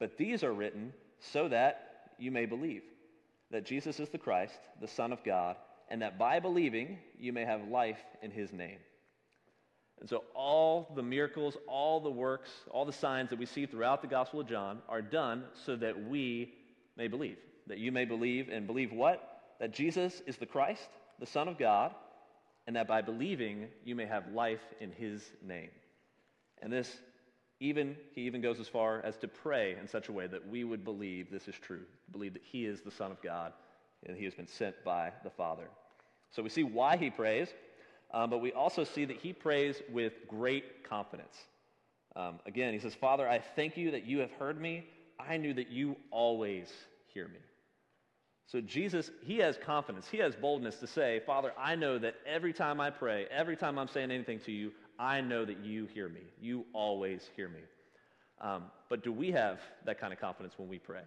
But 0.00 0.18
these 0.18 0.42
are 0.42 0.52
written 0.52 0.92
so 1.20 1.46
that 1.46 2.08
you 2.18 2.32
may 2.32 2.46
believe 2.46 2.82
that 3.54 3.64
Jesus 3.64 4.00
is 4.00 4.08
the 4.08 4.18
Christ, 4.18 4.58
the 4.80 4.88
Son 4.88 5.12
of 5.12 5.22
God, 5.22 5.54
and 5.88 6.02
that 6.02 6.18
by 6.18 6.40
believing 6.40 6.98
you 7.16 7.32
may 7.32 7.44
have 7.44 7.68
life 7.68 8.00
in 8.20 8.32
his 8.32 8.52
name. 8.52 8.78
And 10.00 10.08
so 10.08 10.24
all 10.34 10.92
the 10.96 11.04
miracles, 11.04 11.56
all 11.68 12.00
the 12.00 12.10
works, 12.10 12.50
all 12.72 12.84
the 12.84 12.92
signs 12.92 13.30
that 13.30 13.38
we 13.38 13.46
see 13.46 13.64
throughout 13.64 14.02
the 14.02 14.08
Gospel 14.08 14.40
of 14.40 14.48
John 14.48 14.80
are 14.88 15.00
done 15.00 15.44
so 15.64 15.76
that 15.76 16.08
we 16.08 16.52
may 16.96 17.06
believe. 17.06 17.36
That 17.68 17.78
you 17.78 17.92
may 17.92 18.04
believe 18.04 18.48
and 18.48 18.66
believe 18.66 18.92
what? 18.92 19.54
That 19.60 19.72
Jesus 19.72 20.20
is 20.26 20.36
the 20.36 20.46
Christ, 20.46 20.88
the 21.20 21.26
Son 21.26 21.46
of 21.46 21.56
God, 21.56 21.94
and 22.66 22.74
that 22.74 22.88
by 22.88 23.02
believing 23.02 23.68
you 23.84 23.94
may 23.94 24.06
have 24.06 24.32
life 24.32 24.64
in 24.80 24.90
his 24.90 25.22
name. 25.46 25.70
And 26.60 26.72
this 26.72 26.90
even, 27.60 27.96
he 28.14 28.22
even 28.22 28.40
goes 28.40 28.60
as 28.60 28.68
far 28.68 29.00
as 29.04 29.16
to 29.18 29.28
pray 29.28 29.76
in 29.80 29.88
such 29.88 30.08
a 30.08 30.12
way 30.12 30.26
that 30.26 30.48
we 30.48 30.64
would 30.64 30.84
believe 30.84 31.30
this 31.30 31.48
is 31.48 31.54
true, 31.54 31.82
believe 32.12 32.32
that 32.34 32.42
he 32.42 32.66
is 32.66 32.80
the 32.80 32.90
Son 32.90 33.10
of 33.10 33.22
God 33.22 33.52
and 34.06 34.16
he 34.16 34.24
has 34.24 34.34
been 34.34 34.46
sent 34.46 34.74
by 34.84 35.12
the 35.22 35.30
Father. 35.30 35.68
So 36.30 36.42
we 36.42 36.48
see 36.48 36.64
why 36.64 36.96
he 36.96 37.10
prays, 37.10 37.48
um, 38.12 38.28
but 38.30 38.38
we 38.38 38.52
also 38.52 38.84
see 38.84 39.04
that 39.04 39.16
he 39.16 39.32
prays 39.32 39.82
with 39.90 40.12
great 40.28 40.88
confidence. 40.88 41.36
Um, 42.16 42.38
again, 42.46 42.72
he 42.72 42.78
says, 42.78 42.94
Father, 42.94 43.28
I 43.28 43.38
thank 43.38 43.76
you 43.76 43.90
that 43.92 44.04
you 44.04 44.18
have 44.18 44.30
heard 44.32 44.60
me. 44.60 44.86
I 45.18 45.36
knew 45.36 45.54
that 45.54 45.70
you 45.70 45.96
always 46.10 46.72
hear 47.12 47.28
me. 47.28 47.38
So 48.46 48.60
Jesus, 48.60 49.10
he 49.22 49.38
has 49.38 49.56
confidence, 49.56 50.06
he 50.08 50.18
has 50.18 50.36
boldness 50.36 50.76
to 50.76 50.86
say, 50.86 51.22
Father, 51.26 51.52
I 51.58 51.74
know 51.76 51.98
that 51.98 52.16
every 52.26 52.52
time 52.52 52.78
I 52.80 52.90
pray, 52.90 53.26
every 53.30 53.56
time 53.56 53.78
I'm 53.78 53.88
saying 53.88 54.10
anything 54.10 54.38
to 54.40 54.52
you, 54.52 54.70
I 54.98 55.20
know 55.20 55.44
that 55.44 55.64
you 55.64 55.86
hear 55.86 56.08
me. 56.08 56.20
You 56.40 56.64
always 56.72 57.28
hear 57.36 57.48
me. 57.48 57.60
Um, 58.40 58.64
but 58.88 59.02
do 59.02 59.12
we 59.12 59.30
have 59.32 59.60
that 59.86 60.00
kind 60.00 60.12
of 60.12 60.20
confidence 60.20 60.54
when 60.56 60.68
we 60.68 60.78
pray? 60.78 61.02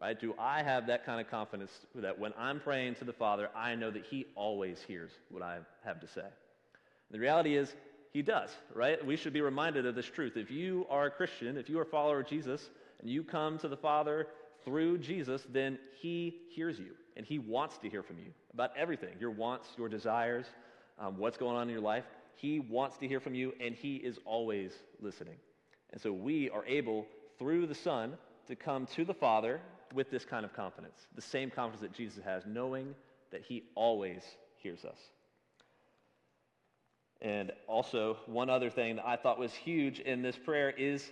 Right? 0.00 0.18
Do 0.18 0.34
I 0.38 0.62
have 0.62 0.86
that 0.86 1.04
kind 1.04 1.20
of 1.20 1.30
confidence 1.30 1.72
that 1.94 2.18
when 2.18 2.32
I'm 2.38 2.60
praying 2.60 2.94
to 2.96 3.04
the 3.04 3.12
Father, 3.12 3.50
I 3.54 3.74
know 3.74 3.90
that 3.90 4.04
he 4.06 4.26
always 4.34 4.82
hears 4.86 5.10
what 5.30 5.42
I 5.42 5.58
have 5.84 6.00
to 6.00 6.08
say? 6.08 6.24
The 7.10 7.18
reality 7.18 7.56
is, 7.56 7.74
he 8.12 8.22
does, 8.22 8.50
right? 8.74 9.04
We 9.04 9.16
should 9.16 9.32
be 9.32 9.40
reminded 9.40 9.86
of 9.86 9.94
this 9.94 10.06
truth. 10.06 10.36
If 10.36 10.50
you 10.50 10.86
are 10.90 11.06
a 11.06 11.10
Christian, 11.10 11.56
if 11.56 11.68
you 11.68 11.78
are 11.78 11.82
a 11.82 11.86
follower 11.86 12.20
of 12.20 12.26
Jesus, 12.26 12.70
and 13.00 13.08
you 13.08 13.22
come 13.22 13.58
to 13.58 13.68
the 13.68 13.76
Father 13.76 14.26
through 14.64 14.98
Jesus, 14.98 15.42
then 15.52 15.78
he 16.00 16.40
hears 16.54 16.78
you 16.78 16.92
and 17.16 17.26
he 17.26 17.38
wants 17.38 17.78
to 17.78 17.88
hear 17.88 18.02
from 18.02 18.18
you 18.18 18.32
about 18.52 18.70
everything 18.76 19.10
your 19.18 19.30
wants, 19.30 19.68
your 19.76 19.88
desires, 19.88 20.46
um, 20.98 21.16
what's 21.16 21.36
going 21.36 21.56
on 21.56 21.62
in 21.62 21.70
your 21.70 21.82
life. 21.82 22.04
He 22.36 22.60
wants 22.60 22.96
to 22.98 23.08
hear 23.08 23.20
from 23.20 23.34
you 23.34 23.52
and 23.60 23.74
he 23.74 23.96
is 23.96 24.18
always 24.24 24.72
listening. 25.00 25.36
And 25.92 26.00
so 26.00 26.12
we 26.12 26.50
are 26.50 26.64
able, 26.66 27.06
through 27.38 27.66
the 27.66 27.74
Son, 27.74 28.16
to 28.46 28.56
come 28.56 28.86
to 28.94 29.04
the 29.04 29.14
Father 29.14 29.60
with 29.94 30.10
this 30.10 30.24
kind 30.24 30.44
of 30.44 30.54
confidence, 30.54 31.06
the 31.14 31.22
same 31.22 31.50
confidence 31.50 31.82
that 31.82 31.92
Jesus 31.92 32.22
has, 32.24 32.44
knowing 32.46 32.94
that 33.30 33.42
he 33.42 33.64
always 33.74 34.22
hears 34.56 34.84
us. 34.84 34.98
And 37.20 37.52
also, 37.66 38.16
one 38.26 38.48
other 38.48 38.70
thing 38.70 38.96
that 38.96 39.06
I 39.06 39.16
thought 39.16 39.38
was 39.38 39.52
huge 39.52 40.00
in 40.00 40.22
this 40.22 40.36
prayer 40.36 40.70
is 40.70 41.10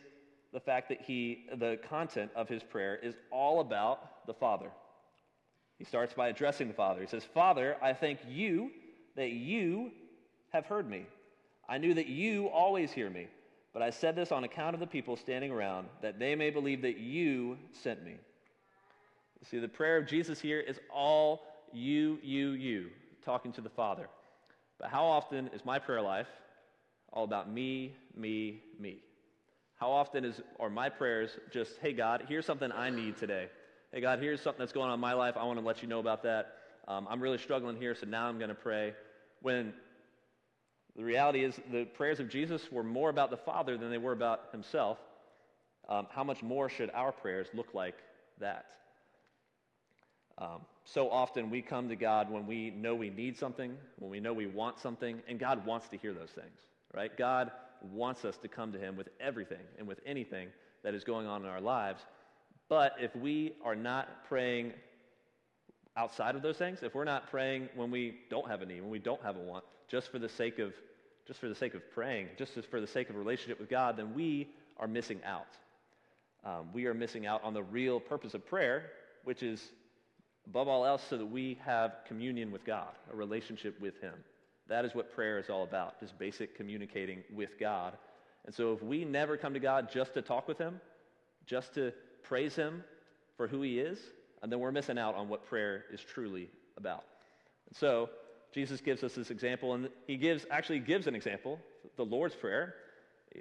the 0.52 0.60
fact 0.60 0.88
that 0.88 1.02
he, 1.02 1.46
the 1.56 1.78
content 1.88 2.30
of 2.34 2.48
his 2.48 2.62
prayer 2.62 2.96
is 2.96 3.14
all 3.30 3.60
about 3.60 4.26
the 4.26 4.32
Father. 4.32 4.70
He 5.76 5.84
starts 5.84 6.14
by 6.14 6.28
addressing 6.28 6.68
the 6.68 6.74
Father. 6.74 7.00
He 7.00 7.06
says, 7.06 7.24
Father, 7.24 7.76
I 7.82 7.92
thank 7.92 8.20
you 8.26 8.70
that 9.16 9.30
you 9.30 9.90
have 10.52 10.66
heard 10.66 10.88
me. 10.88 11.06
I 11.68 11.78
knew 11.78 11.94
that 11.94 12.06
you 12.06 12.48
always 12.48 12.92
hear 12.92 13.10
me, 13.10 13.26
but 13.72 13.82
I 13.82 13.90
said 13.90 14.16
this 14.16 14.32
on 14.32 14.44
account 14.44 14.74
of 14.74 14.80
the 14.80 14.86
people 14.86 15.16
standing 15.16 15.50
around, 15.50 15.88
that 16.02 16.18
they 16.18 16.34
may 16.34 16.50
believe 16.50 16.82
that 16.82 16.98
you 16.98 17.58
sent 17.82 18.04
me. 18.04 18.14
See, 19.50 19.58
the 19.58 19.68
prayer 19.68 19.96
of 19.96 20.06
Jesus 20.06 20.40
here 20.40 20.60
is 20.60 20.80
all 20.92 21.42
you, 21.72 22.18
you, 22.22 22.50
you, 22.50 22.86
talking 23.24 23.52
to 23.52 23.60
the 23.60 23.68
Father. 23.68 24.08
But 24.78 24.90
how 24.90 25.04
often 25.04 25.50
is 25.52 25.64
my 25.64 25.78
prayer 25.78 26.02
life 26.02 26.26
all 27.12 27.24
about 27.24 27.50
me, 27.50 27.94
me, 28.16 28.62
me? 28.78 28.98
How 29.76 29.90
often 29.90 30.24
is, 30.24 30.40
are 30.58 30.70
my 30.70 30.88
prayers 30.88 31.38
just, 31.52 31.78
hey, 31.80 31.92
God, 31.92 32.24
here's 32.28 32.46
something 32.46 32.72
I 32.72 32.90
need 32.90 33.16
today. 33.16 33.48
Hey, 33.92 34.00
God, 34.00 34.18
here's 34.18 34.40
something 34.40 34.58
that's 34.58 34.72
going 34.72 34.88
on 34.88 34.94
in 34.94 35.00
my 35.00 35.12
life. 35.12 35.36
I 35.36 35.44
want 35.44 35.58
to 35.58 35.64
let 35.64 35.82
you 35.82 35.88
know 35.88 36.00
about 36.00 36.22
that. 36.24 36.54
Um, 36.88 37.06
I'm 37.08 37.20
really 37.20 37.38
struggling 37.38 37.76
here, 37.76 37.94
so 37.94 38.06
now 38.06 38.26
I'm 38.26 38.38
going 38.38 38.48
to 38.48 38.56
pray. 38.56 38.94
When 39.40 39.72
the 40.98 41.04
reality 41.04 41.44
is 41.44 41.54
the 41.70 41.84
prayers 41.84 42.18
of 42.18 42.28
Jesus 42.28 42.72
were 42.72 42.82
more 42.82 43.08
about 43.08 43.30
the 43.30 43.36
Father 43.36 43.78
than 43.78 43.88
they 43.88 43.98
were 43.98 44.10
about 44.10 44.48
himself, 44.50 44.98
um, 45.88 46.08
how 46.10 46.24
much 46.24 46.42
more 46.42 46.68
should 46.68 46.90
our 46.92 47.12
prayers 47.12 47.46
look 47.54 47.72
like 47.72 47.94
that? 48.40 48.66
Um, 50.38 50.62
so 50.84 51.08
often 51.08 51.50
we 51.50 51.62
come 51.62 51.88
to 51.88 51.94
God 51.94 52.28
when 52.28 52.48
we 52.48 52.70
know 52.70 52.96
we 52.96 53.10
need 53.10 53.38
something, 53.38 53.76
when 54.00 54.10
we 54.10 54.18
know 54.18 54.32
we 54.32 54.48
want 54.48 54.80
something, 54.80 55.22
and 55.28 55.38
God 55.38 55.64
wants 55.64 55.88
to 55.90 55.96
hear 55.96 56.12
those 56.12 56.30
things, 56.30 56.58
right? 56.92 57.16
God 57.16 57.52
wants 57.92 58.24
us 58.24 58.36
to 58.38 58.48
come 58.48 58.72
to 58.72 58.78
him 58.78 58.96
with 58.96 59.08
everything 59.20 59.64
and 59.78 59.86
with 59.86 60.00
anything 60.04 60.48
that 60.82 60.94
is 60.94 61.04
going 61.04 61.28
on 61.28 61.42
in 61.44 61.48
our 61.48 61.60
lives. 61.60 62.02
But 62.68 62.96
if 63.00 63.14
we 63.14 63.54
are 63.64 63.76
not 63.76 64.24
praying 64.28 64.72
outside 65.96 66.34
of 66.34 66.42
those 66.42 66.56
things, 66.56 66.80
if 66.82 66.96
we're 66.96 67.04
not 67.04 67.30
praying 67.30 67.68
when 67.76 67.92
we 67.92 68.16
don't 68.30 68.48
have 68.48 68.62
a 68.62 68.66
need, 68.66 68.80
when 68.80 68.90
we 68.90 68.98
don't 68.98 69.22
have 69.22 69.36
a 69.36 69.40
want, 69.40 69.62
just 69.88 70.10
for 70.10 70.18
the 70.18 70.28
sake 70.28 70.58
of 70.58 70.72
just 71.28 71.40
for 71.40 71.48
the 71.48 71.54
sake 71.54 71.74
of 71.74 71.82
praying, 71.92 72.26
just 72.38 72.54
for 72.70 72.80
the 72.80 72.86
sake 72.86 73.10
of 73.10 73.16
relationship 73.16 73.60
with 73.60 73.68
God, 73.68 73.98
then 73.98 74.14
we 74.14 74.48
are 74.78 74.88
missing 74.88 75.20
out. 75.24 75.46
Um, 76.42 76.70
we 76.72 76.86
are 76.86 76.94
missing 76.94 77.26
out 77.26 77.44
on 77.44 77.52
the 77.52 77.62
real 77.62 78.00
purpose 78.00 78.32
of 78.32 78.46
prayer, 78.46 78.86
which 79.24 79.42
is 79.42 79.62
above 80.46 80.68
all 80.68 80.86
else 80.86 81.02
so 81.08 81.18
that 81.18 81.26
we 81.26 81.58
have 81.64 81.96
communion 82.06 82.50
with 82.50 82.64
God, 82.64 82.88
a 83.12 83.16
relationship 83.16 83.78
with 83.78 84.00
Him. 84.00 84.14
That 84.68 84.86
is 84.86 84.94
what 84.94 85.14
prayer 85.14 85.38
is 85.38 85.50
all 85.50 85.64
about, 85.64 86.00
just 86.00 86.18
basic 86.18 86.56
communicating 86.56 87.22
with 87.34 87.58
God. 87.60 87.98
And 88.46 88.54
so 88.54 88.72
if 88.72 88.82
we 88.82 89.04
never 89.04 89.36
come 89.36 89.52
to 89.52 89.60
God 89.60 89.90
just 89.92 90.14
to 90.14 90.22
talk 90.22 90.48
with 90.48 90.56
Him, 90.56 90.80
just 91.44 91.74
to 91.74 91.92
praise 92.22 92.56
Him 92.56 92.82
for 93.36 93.46
who 93.46 93.60
He 93.60 93.80
is, 93.80 93.98
and 94.42 94.50
then 94.50 94.60
we're 94.60 94.72
missing 94.72 94.98
out 94.98 95.14
on 95.14 95.28
what 95.28 95.44
prayer 95.44 95.84
is 95.92 96.00
truly 96.00 96.48
about. 96.78 97.04
And 97.66 97.76
so 97.76 98.08
Jesus 98.52 98.80
gives 98.80 99.02
us 99.04 99.14
this 99.14 99.30
example, 99.30 99.74
and 99.74 99.88
He 100.06 100.16
gives 100.16 100.46
actually 100.50 100.80
gives 100.80 101.06
an 101.06 101.14
example, 101.14 101.58
the 101.96 102.04
Lord's 102.04 102.34
Prayer. 102.34 102.74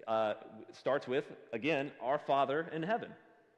Uh, 0.05 0.33
starts 0.73 1.07
with, 1.07 1.23
again, 1.53 1.91
our 2.01 2.19
Father 2.19 2.69
in 2.73 2.83
heaven. 2.83 3.09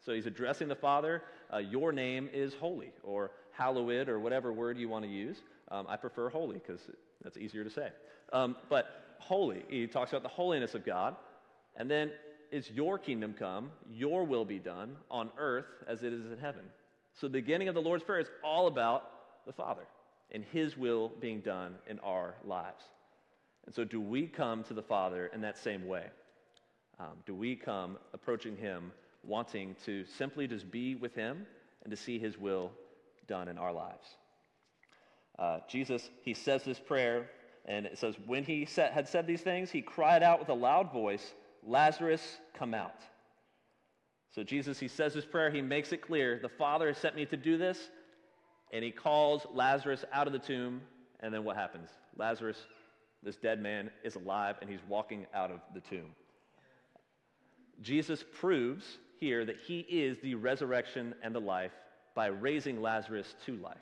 So 0.06 0.14
he's 0.14 0.28
addressing 0.28 0.68
the 0.68 0.76
Father. 0.76 1.24
Uh, 1.52 1.58
your 1.58 1.92
name 1.92 2.30
is 2.32 2.54
holy, 2.54 2.92
or 3.04 3.32
hallowed, 3.52 4.08
or 4.08 4.20
whatever 4.20 4.54
word 4.54 4.78
you 4.78 4.88
want 4.88 5.04
to 5.06 5.12
use. 5.12 5.38
Um, 5.72 5.86
I 5.90 5.98
prefer 5.98 6.30
holy 6.30 6.60
because 6.60 6.82
that's 7.24 7.38
easier 7.38 7.64
to 7.64 7.70
say. 7.70 7.90
Um, 8.32 8.56
but 8.70 9.18
holy, 9.20 9.64
he 9.70 9.88
talks 9.88 10.12
about 10.12 10.24
the 10.24 10.30
holiness 10.30 10.76
of 10.76 10.86
God. 10.86 11.16
And 11.76 11.90
then 11.90 12.12
it's 12.52 12.70
your 12.72 12.98
kingdom 12.98 13.36
come, 13.38 13.72
your 13.92 14.24
will 14.24 14.46
be 14.46 14.60
done 14.60 14.96
on 15.12 15.30
earth 15.38 15.68
as 15.88 16.04
it 16.04 16.14
is 16.14 16.32
in 16.32 16.38
heaven. 16.40 16.64
So 17.14 17.28
the 17.28 17.34
beginning 17.34 17.68
of 17.68 17.76
the 17.76 17.82
Lord's 17.82 18.04
Prayer 18.04 18.20
is 18.20 18.30
all 18.44 18.68
about 18.68 19.46
the 19.46 19.54
Father 19.54 19.84
and 20.32 20.44
his 20.52 20.78
will 20.78 21.12
being 21.20 21.42
done 21.42 21.76
in 21.88 22.00
our 22.00 22.36
lives. 22.46 22.84
And 23.66 23.74
so 23.74 23.84
do 23.84 24.02
we 24.02 24.28
come 24.28 24.64
to 24.66 24.74
the 24.74 24.82
Father 24.82 25.28
in 25.34 25.42
that 25.42 25.58
same 25.58 25.88
way? 25.88 26.06
Um, 27.00 27.18
do 27.26 27.34
we 27.34 27.56
come 27.56 27.98
approaching 28.14 28.58
him 28.58 28.92
wanting 29.24 29.76
to 29.86 30.06
simply 30.18 30.48
just 30.48 30.70
be 30.70 30.96
with 30.96 31.16
him 31.16 31.46
and 31.84 31.92
to 31.92 31.98
see 31.98 32.20
his 32.20 32.38
will 32.38 32.72
done 33.28 33.48
in 33.48 33.58
our 33.58 33.72
lives? 33.72 34.08
Uh, 35.38 35.60
Jesus, 35.70 36.10
he 36.22 36.34
says 36.34 36.64
this 36.64 36.80
prayer, 36.80 37.30
and 37.66 37.86
it 37.86 37.98
says, 37.98 38.16
When 38.26 38.44
he 38.44 38.66
said, 38.66 38.92
had 38.92 39.08
said 39.08 39.26
these 39.26 39.42
things, 39.42 39.72
he 39.72 39.82
cried 39.82 40.22
out 40.24 40.40
with 40.40 40.50
a 40.50 40.54
loud 40.54 40.92
voice, 40.92 41.34
Lazarus, 41.64 42.22
come 42.54 42.74
out. 42.74 43.02
So 44.36 44.44
Jesus, 44.44 44.80
he 44.80 44.88
says 44.88 45.14
this 45.14 45.26
prayer, 45.26 45.50
he 45.50 45.62
makes 45.62 45.92
it 45.92 46.02
clear, 46.02 46.40
the 46.42 46.50
Father 46.50 46.88
has 46.88 46.98
sent 46.98 47.16
me 47.16 47.26
to 47.28 47.38
do 47.38 47.58
this, 47.58 47.90
and 48.72 48.84
he 48.84 48.92
calls 48.92 49.46
Lazarus 49.54 50.06
out 50.12 50.28
of 50.28 50.34
the 50.34 50.40
tomb, 50.40 50.82
and 51.20 51.34
then 51.34 51.44
what 51.44 51.56
happens? 51.56 51.90
Lazarus, 52.18 52.58
this 53.24 53.36
dead 53.36 53.62
man, 53.62 53.90
is 54.04 54.16
alive, 54.16 54.56
and 54.62 54.70
he's 54.70 54.80
walking 54.88 55.26
out 55.34 55.52
of 55.52 55.60
the 55.74 55.82
tomb. 55.82 56.12
Jesus 57.82 58.24
proves 58.40 58.98
here 59.20 59.46
that 59.46 59.58
he 59.66 59.80
is 59.80 60.18
the 60.22 60.36
resurrection 60.36 61.16
and 61.24 61.34
the 61.34 61.40
life 61.40 61.72
by 62.16 62.28
raising 62.28 62.82
Lazarus 62.82 63.36
to 63.46 63.56
life. 63.58 63.78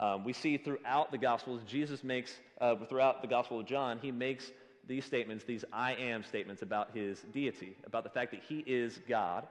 Um, 0.00 0.24
we 0.24 0.32
see 0.32 0.56
throughout 0.56 1.12
the 1.12 1.18
Gospels, 1.18 1.60
Jesus 1.66 2.02
makes, 2.02 2.34
uh, 2.60 2.76
throughout 2.88 3.22
the 3.22 3.28
Gospel 3.28 3.60
of 3.60 3.66
John, 3.66 3.98
he 4.00 4.10
makes 4.10 4.50
these 4.88 5.04
statements, 5.04 5.44
these 5.44 5.64
I 5.72 5.94
am 5.94 6.24
statements 6.24 6.62
about 6.62 6.90
his 6.94 7.20
deity, 7.32 7.76
about 7.86 8.02
the 8.02 8.10
fact 8.10 8.32
that 8.32 8.40
he 8.48 8.64
is 8.66 8.98
God. 9.08 9.46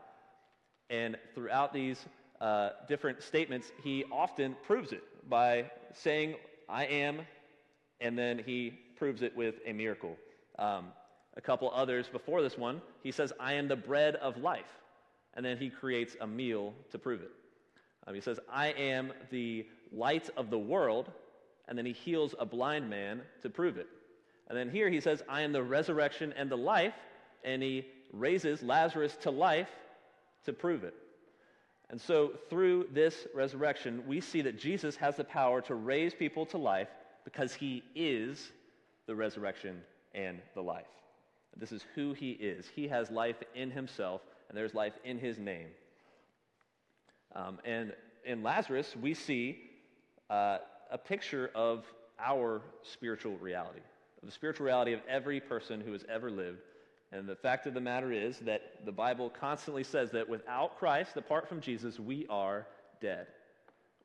And 0.89 1.15
throughout 1.36 1.74
these 1.74 2.03
uh, 2.41 2.71
different 2.88 3.21
statements, 3.21 3.71
he 3.83 4.03
often 4.12 4.55
proves 4.65 4.91
it 4.91 5.03
by 5.29 5.69
saying, 5.93 6.36
I 6.67 6.86
am, 6.86 7.21
and 8.00 8.17
then 8.17 8.41
he 8.43 8.79
proves 8.98 9.21
it 9.21 9.36
with 9.38 9.55
a 9.65 9.74
miracle. 9.74 10.17
Um, 10.57 10.88
a 11.38 11.41
couple 11.41 11.71
others 11.74 12.07
before 12.12 12.41
this 12.41 12.57
one, 12.57 12.81
he 13.03 13.12
says, 13.12 13.31
I 13.39 13.53
am 13.53 13.67
the 13.67 13.75
bread 13.75 14.15
of 14.15 14.38
life. 14.38 14.65
And 15.36 15.45
then 15.45 15.57
he 15.57 15.69
creates 15.69 16.17
a 16.19 16.27
meal 16.27 16.74
to 16.91 16.98
prove 16.98 17.21
it. 17.21 17.31
Um, 18.07 18.15
he 18.15 18.21
says, 18.21 18.39
I 18.51 18.69
am 18.69 19.13
the 19.29 19.67
light 19.93 20.29
of 20.36 20.50
the 20.50 20.60
world, 20.60 21.12
and 21.67 21.77
then 21.77 21.86
he 21.86 21.93
heals 21.93 22.33
a 22.39 22.45
blind 22.45 22.89
man 22.89 23.21
to 23.43 23.50
prove 23.50 23.77
it. 23.77 23.88
And 24.50 24.57
then 24.57 24.69
here 24.69 24.89
he 24.89 25.00
says, 25.00 25.24
I 25.29 25.41
am 25.41 25.53
the 25.53 25.63
resurrection 25.63 26.33
and 26.36 26.50
the 26.50 26.57
life, 26.57 26.95
and 27.45 27.62
he 27.62 27.86
raises 28.12 28.63
Lazarus 28.63 29.15
to 29.21 29.31
life 29.31 29.69
to 30.45 30.53
prove 30.53 30.83
it. 30.83 30.95
And 31.91 32.00
so 32.00 32.31
through 32.50 32.88
this 32.93 33.27
resurrection, 33.36 34.03
we 34.07 34.21
see 34.21 34.41
that 34.41 34.57
Jesus 34.57 34.95
has 34.95 35.17
the 35.17 35.25
power 35.25 35.60
to 35.62 35.75
raise 35.75 36.13
people 36.13 36.45
to 36.48 36.57
life 36.57 36.88
because 37.25 37.53
he 37.53 37.83
is 37.93 38.51
the 39.07 39.15
resurrection 39.15 39.81
and 40.15 40.39
the 40.55 40.63
life. 40.63 40.86
This 41.57 41.74
is 41.74 41.86
who 41.93 42.13
he 42.13 42.31
is. 42.31 42.65
He 42.74 42.88
has 42.88 43.12
life 43.12 43.36
in 43.53 43.69
himself, 43.69 44.21
and 44.48 44.57
there's 44.57 44.74
life 44.74 44.93
in 45.03 45.19
his 45.19 45.38
name. 45.38 45.67
Um, 47.36 47.60
and 47.65 47.93
in 48.25 48.41
Lazarus, 48.41 48.95
we 49.00 49.13
see 49.13 49.60
uh, 50.29 50.60
a 50.91 50.98
picture 50.98 51.51
of 51.53 51.83
our 52.19 52.62
spiritual 52.83 53.36
reality, 53.38 53.81
of 54.21 54.29
the 54.29 54.33
spiritual 54.33 54.65
reality 54.65 54.93
of 54.93 55.01
every 55.10 55.41
person 55.41 55.81
who 55.81 55.91
has 55.91 56.05
ever 56.07 56.31
lived 56.31 56.60
And 57.12 57.27
the 57.27 57.36
fact 57.36 57.68
of 57.68 57.74
the 57.74 57.82
matter 57.82 58.12
is 58.12 58.39
that 58.39 58.86
the 58.86 58.91
Bible 58.91 59.30
constantly 59.30 59.84
says 59.84 60.12
that 60.12 60.30
without 60.30 60.80
Christ, 60.80 61.18
apart 61.18 61.50
from 61.50 61.60
Jesus, 61.60 62.00
we 62.00 62.25
are 62.30 62.68
dead. 63.01 63.27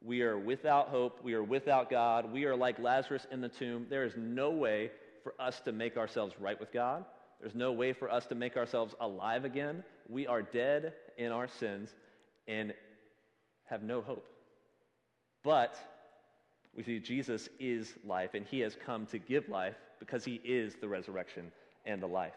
We 0.04 0.22
are 0.22 0.38
without 0.38 0.88
hope. 0.88 1.20
We 1.22 1.34
are 1.34 1.42
without 1.42 1.88
God. 1.88 2.32
We 2.32 2.44
are 2.46 2.56
like 2.56 2.78
Lazarus 2.78 3.26
in 3.30 3.40
the 3.40 3.48
tomb. 3.48 3.86
There 3.88 4.04
is 4.04 4.14
no 4.16 4.50
way 4.50 4.90
for 5.22 5.34
us 5.38 5.60
to 5.60 5.72
make 5.72 5.96
ourselves 5.96 6.34
right 6.40 6.58
with 6.58 6.72
God. 6.72 7.04
There's 7.40 7.54
no 7.54 7.72
way 7.72 7.92
for 7.92 8.10
us 8.10 8.26
to 8.26 8.34
make 8.34 8.56
ourselves 8.56 8.94
alive 9.00 9.44
again. 9.44 9.84
We 10.08 10.26
are 10.26 10.42
dead 10.42 10.94
in 11.16 11.32
our 11.32 11.48
sins 11.48 11.94
and 12.48 12.74
have 13.64 13.82
no 13.82 14.00
hope. 14.00 14.26
But 15.42 15.76
we 16.76 16.82
see 16.82 16.98
Jesus 16.98 17.48
is 17.58 17.94
life, 18.04 18.34
and 18.34 18.44
he 18.46 18.60
has 18.60 18.76
come 18.84 19.06
to 19.06 19.18
give 19.18 19.48
life 19.48 19.76
because 19.98 20.24
he 20.24 20.40
is 20.44 20.74
the 20.80 20.88
resurrection 20.88 21.52
and 21.84 22.02
the 22.02 22.06
life. 22.06 22.34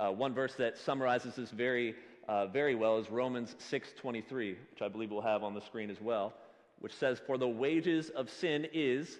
Uh, 0.00 0.10
one 0.10 0.32
verse 0.32 0.54
that 0.54 0.78
summarizes 0.78 1.34
this 1.34 1.50
very, 1.50 1.94
uh, 2.26 2.46
very 2.46 2.74
well 2.74 2.96
is 2.96 3.10
Romans 3.10 3.54
6.23, 3.70 4.56
which 4.70 4.80
I 4.80 4.88
believe 4.88 5.10
we'll 5.10 5.20
have 5.20 5.44
on 5.44 5.52
the 5.54 5.60
screen 5.60 5.90
as 5.90 6.00
well, 6.00 6.32
which 6.78 6.94
says, 6.94 7.20
For 7.26 7.36
the 7.36 7.46
wages 7.46 8.08
of 8.08 8.30
sin 8.30 8.66
is 8.72 9.18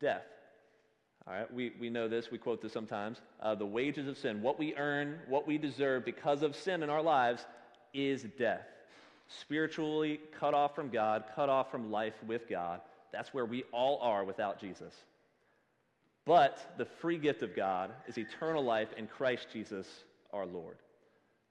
death. 0.00 0.26
All 1.26 1.32
right, 1.32 1.54
we, 1.54 1.72
we 1.80 1.88
know 1.88 2.08
this, 2.08 2.30
we 2.30 2.36
quote 2.36 2.60
this 2.60 2.74
sometimes. 2.74 3.22
Uh, 3.40 3.54
the 3.54 3.64
wages 3.64 4.06
of 4.06 4.18
sin, 4.18 4.42
what 4.42 4.58
we 4.58 4.74
earn, 4.76 5.18
what 5.28 5.46
we 5.46 5.56
deserve 5.56 6.04
because 6.04 6.42
of 6.42 6.54
sin 6.54 6.82
in 6.82 6.90
our 6.90 7.02
lives, 7.02 7.46
is 7.94 8.26
death. 8.38 8.66
Spiritually 9.28 10.20
cut 10.38 10.52
off 10.52 10.74
from 10.74 10.90
God, 10.90 11.24
cut 11.34 11.48
off 11.48 11.70
from 11.70 11.90
life 11.90 12.14
with 12.26 12.50
God. 12.50 12.82
That's 13.12 13.32
where 13.32 13.46
we 13.46 13.62
all 13.72 13.98
are 14.02 14.24
without 14.24 14.60
Jesus. 14.60 14.92
But 16.24 16.74
the 16.78 16.84
free 16.84 17.18
gift 17.18 17.42
of 17.42 17.56
God 17.56 17.90
is 18.06 18.16
eternal 18.16 18.64
life 18.64 18.88
in 18.96 19.06
Christ 19.06 19.48
Jesus 19.52 19.86
our 20.32 20.46
Lord. 20.46 20.76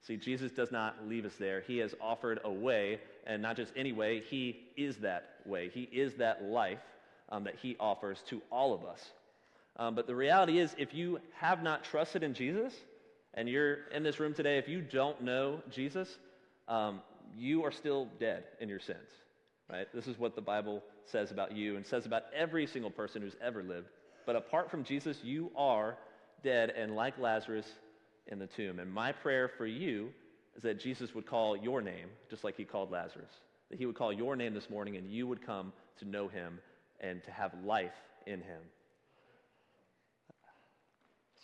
See, 0.06 0.16
Jesus 0.16 0.50
does 0.50 0.72
not 0.72 1.06
leave 1.06 1.24
us 1.24 1.34
there. 1.38 1.60
He 1.60 1.78
has 1.78 1.94
offered 2.00 2.40
a 2.44 2.50
way, 2.50 3.00
and 3.26 3.40
not 3.40 3.56
just 3.56 3.72
any 3.76 3.92
way, 3.92 4.20
He 4.20 4.60
is 4.76 4.96
that 4.98 5.36
way. 5.46 5.70
He 5.72 5.82
is 5.82 6.14
that 6.14 6.42
life 6.42 6.80
um, 7.28 7.44
that 7.44 7.54
He 7.56 7.76
offers 7.78 8.22
to 8.28 8.42
all 8.50 8.74
of 8.74 8.84
us. 8.84 9.00
Um, 9.76 9.94
but 9.94 10.06
the 10.06 10.14
reality 10.14 10.58
is, 10.58 10.74
if 10.76 10.92
you 10.92 11.20
have 11.38 11.62
not 11.62 11.84
trusted 11.84 12.22
in 12.22 12.34
Jesus, 12.34 12.74
and 13.34 13.48
you're 13.48 13.86
in 13.94 14.02
this 14.02 14.20
room 14.20 14.34
today, 14.34 14.58
if 14.58 14.68
you 14.68 14.82
don't 14.82 15.22
know 15.22 15.62
Jesus, 15.70 16.18
um, 16.68 17.00
you 17.36 17.64
are 17.64 17.72
still 17.72 18.08
dead 18.18 18.44
in 18.60 18.68
your 18.68 18.80
sins. 18.80 19.08
Right? 19.70 19.86
This 19.94 20.06
is 20.06 20.18
what 20.18 20.34
the 20.34 20.42
Bible 20.42 20.82
says 21.06 21.30
about 21.30 21.52
you 21.52 21.76
and 21.76 21.86
says 21.86 22.04
about 22.04 22.24
every 22.34 22.66
single 22.66 22.90
person 22.90 23.22
who's 23.22 23.36
ever 23.42 23.62
lived. 23.62 23.88
But 24.26 24.36
apart 24.36 24.70
from 24.70 24.84
Jesus, 24.84 25.18
you 25.22 25.50
are 25.56 25.96
dead 26.42 26.70
and 26.70 26.94
like 26.94 27.18
Lazarus 27.18 27.66
in 28.26 28.38
the 28.38 28.46
tomb. 28.46 28.78
And 28.78 28.92
my 28.92 29.12
prayer 29.12 29.50
for 29.56 29.66
you 29.66 30.10
is 30.56 30.62
that 30.62 30.80
Jesus 30.80 31.14
would 31.14 31.26
call 31.26 31.56
your 31.56 31.80
name, 31.80 32.08
just 32.30 32.44
like 32.44 32.56
he 32.56 32.64
called 32.64 32.90
Lazarus. 32.90 33.30
That 33.70 33.78
he 33.78 33.86
would 33.86 33.96
call 33.96 34.12
your 34.12 34.36
name 34.36 34.54
this 34.54 34.70
morning 34.70 34.96
and 34.96 35.10
you 35.10 35.26
would 35.26 35.44
come 35.44 35.72
to 35.98 36.08
know 36.08 36.28
him 36.28 36.58
and 37.00 37.22
to 37.24 37.30
have 37.30 37.52
life 37.64 37.92
in 38.26 38.40
him. 38.40 38.60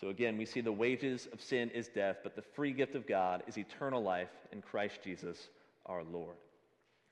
So 0.00 0.10
again, 0.10 0.38
we 0.38 0.44
see 0.44 0.60
the 0.60 0.72
wages 0.72 1.26
of 1.32 1.40
sin 1.40 1.70
is 1.70 1.88
death, 1.88 2.18
but 2.22 2.36
the 2.36 2.44
free 2.54 2.72
gift 2.72 2.94
of 2.94 3.06
God 3.06 3.42
is 3.48 3.58
eternal 3.58 4.02
life 4.02 4.28
in 4.52 4.62
Christ 4.62 5.00
Jesus 5.02 5.48
our 5.86 6.04
Lord. 6.04 6.36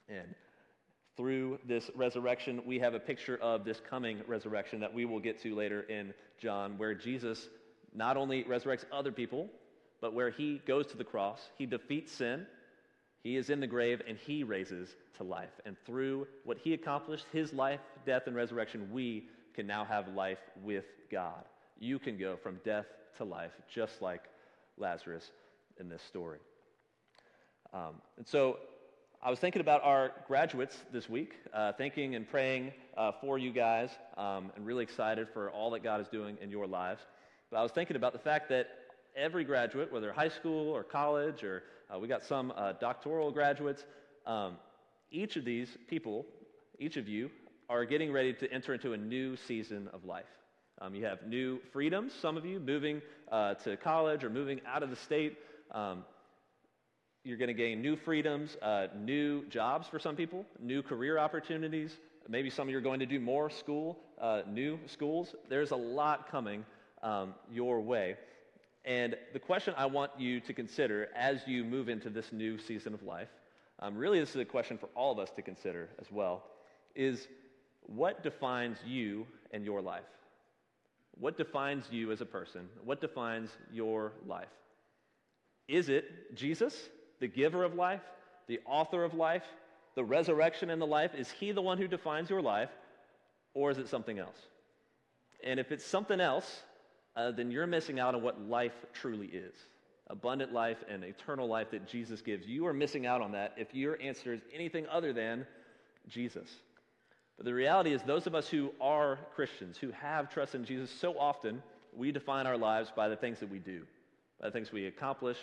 And 0.08 0.34
through 1.16 1.58
this 1.66 1.90
resurrection, 1.94 2.60
we 2.66 2.78
have 2.78 2.94
a 2.94 3.00
picture 3.00 3.38
of 3.38 3.64
this 3.64 3.80
coming 3.88 4.20
resurrection 4.26 4.80
that 4.80 4.92
we 4.92 5.04
will 5.04 5.20
get 5.20 5.40
to 5.42 5.54
later 5.54 5.82
in 5.82 6.12
John, 6.38 6.76
where 6.76 6.94
Jesus 6.94 7.48
not 7.94 8.16
only 8.16 8.44
resurrects 8.44 8.84
other 8.92 9.10
people, 9.10 9.48
but 10.00 10.12
where 10.12 10.30
he 10.30 10.60
goes 10.66 10.86
to 10.88 10.96
the 10.96 11.04
cross, 11.04 11.40
he 11.56 11.64
defeats 11.64 12.12
sin, 12.12 12.46
he 13.22 13.36
is 13.36 13.48
in 13.48 13.60
the 13.60 13.66
grave, 13.66 14.02
and 14.06 14.18
he 14.18 14.44
raises 14.44 14.94
to 15.16 15.24
life. 15.24 15.50
And 15.64 15.76
through 15.86 16.26
what 16.44 16.58
he 16.58 16.74
accomplished, 16.74 17.24
his 17.32 17.52
life, 17.52 17.80
death, 18.04 18.22
and 18.26 18.36
resurrection, 18.36 18.88
we 18.92 19.24
can 19.54 19.66
now 19.66 19.84
have 19.84 20.08
life 20.08 20.38
with 20.62 20.84
God. 21.10 21.44
You 21.78 21.98
can 21.98 22.18
go 22.18 22.36
from 22.36 22.60
death 22.64 22.86
to 23.16 23.24
life, 23.24 23.52
just 23.72 24.02
like 24.02 24.24
Lazarus 24.76 25.30
in 25.80 25.88
this 25.88 26.02
story. 26.02 26.38
Um, 27.72 27.94
and 28.18 28.26
so 28.26 28.58
I 29.22 29.30
was 29.30 29.38
thinking 29.38 29.60
about 29.60 29.82
our 29.82 30.12
graduates 30.28 30.76
this 30.92 31.08
week, 31.08 31.34
uh, 31.52 31.72
thinking 31.72 32.14
and 32.14 32.28
praying 32.28 32.72
uh, 32.96 33.12
for 33.20 33.38
you 33.38 33.50
guys, 33.50 33.90
um, 34.16 34.52
and 34.54 34.64
really 34.64 34.84
excited 34.84 35.28
for 35.32 35.50
all 35.50 35.70
that 35.70 35.82
God 35.82 36.00
is 36.00 36.06
doing 36.08 36.36
in 36.40 36.50
your 36.50 36.66
lives. 36.66 37.00
But 37.50 37.56
I 37.56 37.62
was 37.62 37.72
thinking 37.72 37.96
about 37.96 38.12
the 38.12 38.18
fact 38.18 38.48
that 38.50 38.68
every 39.16 39.42
graduate, 39.44 39.92
whether 39.92 40.12
high 40.12 40.28
school 40.28 40.68
or 40.68 40.84
college, 40.84 41.42
or 41.42 41.62
uh, 41.92 41.98
we 41.98 42.08
got 42.08 42.24
some 42.24 42.52
uh, 42.56 42.74
doctoral 42.74 43.32
graduates, 43.32 43.84
um, 44.26 44.58
each 45.10 45.36
of 45.36 45.44
these 45.44 45.68
people, 45.88 46.26
each 46.78 46.96
of 46.96 47.08
you, 47.08 47.30
are 47.68 47.84
getting 47.84 48.12
ready 48.12 48.32
to 48.34 48.52
enter 48.52 48.74
into 48.74 48.92
a 48.92 48.96
new 48.96 49.36
season 49.48 49.88
of 49.92 50.04
life. 50.04 50.24
Um, 50.80 50.94
you 50.94 51.04
have 51.06 51.26
new 51.26 51.58
freedoms, 51.72 52.12
some 52.20 52.36
of 52.36 52.44
you 52.44 52.60
moving 52.60 53.00
uh, 53.32 53.54
to 53.54 53.76
college 53.78 54.22
or 54.22 54.30
moving 54.30 54.60
out 54.66 54.82
of 54.82 54.90
the 54.90 54.96
state. 54.96 55.38
Um, 55.72 56.04
you're 57.26 57.36
going 57.36 57.48
to 57.48 57.54
gain 57.54 57.82
new 57.82 57.96
freedoms, 57.96 58.56
uh, 58.62 58.86
new 58.96 59.44
jobs 59.46 59.88
for 59.88 59.98
some 59.98 60.14
people, 60.14 60.46
new 60.60 60.80
career 60.80 61.18
opportunities. 61.18 61.90
Maybe 62.28 62.50
some 62.50 62.68
of 62.68 62.70
you 62.70 62.78
are 62.78 62.82
going 62.82 63.00
to 63.00 63.06
do 63.06 63.18
more 63.18 63.50
school, 63.50 63.98
uh, 64.20 64.42
new 64.48 64.78
schools. 64.86 65.34
There's 65.48 65.72
a 65.72 65.76
lot 65.76 66.30
coming 66.30 66.64
um, 67.02 67.34
your 67.52 67.80
way. 67.80 68.14
And 68.84 69.16
the 69.32 69.40
question 69.40 69.74
I 69.76 69.86
want 69.86 70.12
you 70.16 70.38
to 70.38 70.52
consider 70.52 71.08
as 71.16 71.40
you 71.48 71.64
move 71.64 71.88
into 71.88 72.10
this 72.10 72.30
new 72.30 72.58
season 72.58 72.94
of 72.94 73.02
life, 73.02 73.28
um, 73.80 73.96
really 73.96 74.20
this 74.20 74.30
is 74.30 74.36
a 74.36 74.44
question 74.44 74.78
for 74.78 74.88
all 74.94 75.10
of 75.10 75.18
us 75.18 75.30
to 75.34 75.42
consider 75.42 75.88
as 76.00 76.06
well, 76.12 76.44
is 76.94 77.26
what 77.82 78.22
defines 78.22 78.78
you 78.86 79.26
and 79.50 79.64
your 79.64 79.82
life? 79.82 80.04
What 81.18 81.36
defines 81.36 81.86
you 81.90 82.12
as 82.12 82.20
a 82.20 82.26
person? 82.26 82.68
What 82.84 83.00
defines 83.00 83.50
your 83.72 84.12
life? 84.28 84.46
Is 85.66 85.88
it 85.88 86.36
Jesus? 86.36 86.88
The 87.20 87.28
giver 87.28 87.64
of 87.64 87.74
life, 87.74 88.02
the 88.46 88.60
author 88.66 89.04
of 89.04 89.14
life, 89.14 89.44
the 89.94 90.04
resurrection 90.04 90.70
and 90.70 90.80
the 90.80 90.86
life? 90.86 91.14
Is 91.14 91.30
he 91.30 91.52
the 91.52 91.62
one 91.62 91.78
who 91.78 91.88
defines 91.88 92.30
your 92.30 92.42
life, 92.42 92.70
or 93.54 93.70
is 93.70 93.78
it 93.78 93.88
something 93.88 94.18
else? 94.18 94.38
And 95.42 95.60
if 95.60 95.72
it's 95.72 95.84
something 95.84 96.20
else, 96.20 96.62
uh, 97.16 97.30
then 97.30 97.50
you're 97.50 97.66
missing 97.66 97.98
out 97.98 98.14
on 98.14 98.22
what 98.22 98.40
life 98.40 98.74
truly 98.92 99.28
is 99.28 99.54
abundant 100.08 100.52
life 100.52 100.78
and 100.88 101.02
eternal 101.02 101.48
life 101.48 101.70
that 101.72 101.88
Jesus 101.88 102.20
gives. 102.20 102.46
You 102.46 102.66
are 102.66 102.72
missing 102.72 103.06
out 103.06 103.20
on 103.20 103.32
that 103.32 103.54
if 103.56 103.74
your 103.74 104.00
answer 104.00 104.32
is 104.32 104.40
anything 104.52 104.86
other 104.86 105.12
than 105.12 105.46
Jesus. 106.08 106.48
But 107.36 107.44
the 107.44 107.54
reality 107.54 107.92
is, 107.92 108.02
those 108.02 108.26
of 108.26 108.34
us 108.34 108.48
who 108.48 108.70
are 108.80 109.18
Christians, 109.34 109.76
who 109.76 109.90
have 109.90 110.32
trust 110.32 110.54
in 110.54 110.64
Jesus, 110.64 110.90
so 110.90 111.18
often 111.18 111.62
we 111.94 112.12
define 112.12 112.46
our 112.46 112.56
lives 112.56 112.90
by 112.94 113.08
the 113.08 113.16
things 113.16 113.40
that 113.40 113.50
we 113.50 113.58
do, 113.58 113.82
by 114.40 114.46
the 114.46 114.52
things 114.52 114.72
we 114.72 114.86
accomplish, 114.86 115.38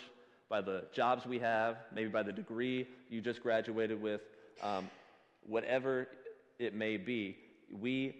by 0.48 0.60
the 0.60 0.84
jobs 0.92 1.26
we 1.26 1.38
have, 1.38 1.76
maybe 1.94 2.08
by 2.08 2.22
the 2.22 2.32
degree 2.32 2.86
you 3.08 3.20
just 3.20 3.42
graduated 3.42 4.00
with, 4.00 4.20
um, 4.62 4.88
whatever 5.46 6.08
it 6.58 6.74
may 6.74 6.96
be, 6.96 7.36
we 7.80 8.14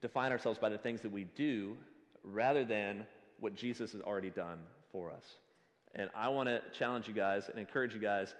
define 0.00 0.32
ourselves 0.32 0.58
by 0.58 0.68
the 0.68 0.78
things 0.78 1.00
that 1.02 1.12
we 1.12 1.24
do 1.36 1.76
rather 2.24 2.64
than 2.64 3.06
what 3.38 3.54
Jesus 3.54 3.92
has 3.92 4.00
already 4.00 4.30
done 4.30 4.58
for 4.92 5.10
us. 5.10 5.24
And 5.94 6.10
I 6.14 6.28
want 6.28 6.48
to 6.48 6.60
challenge 6.76 7.08
you 7.08 7.14
guys 7.14 7.48
and 7.48 7.58
encourage 7.58 7.94
you 7.94 8.00
guys 8.00 8.34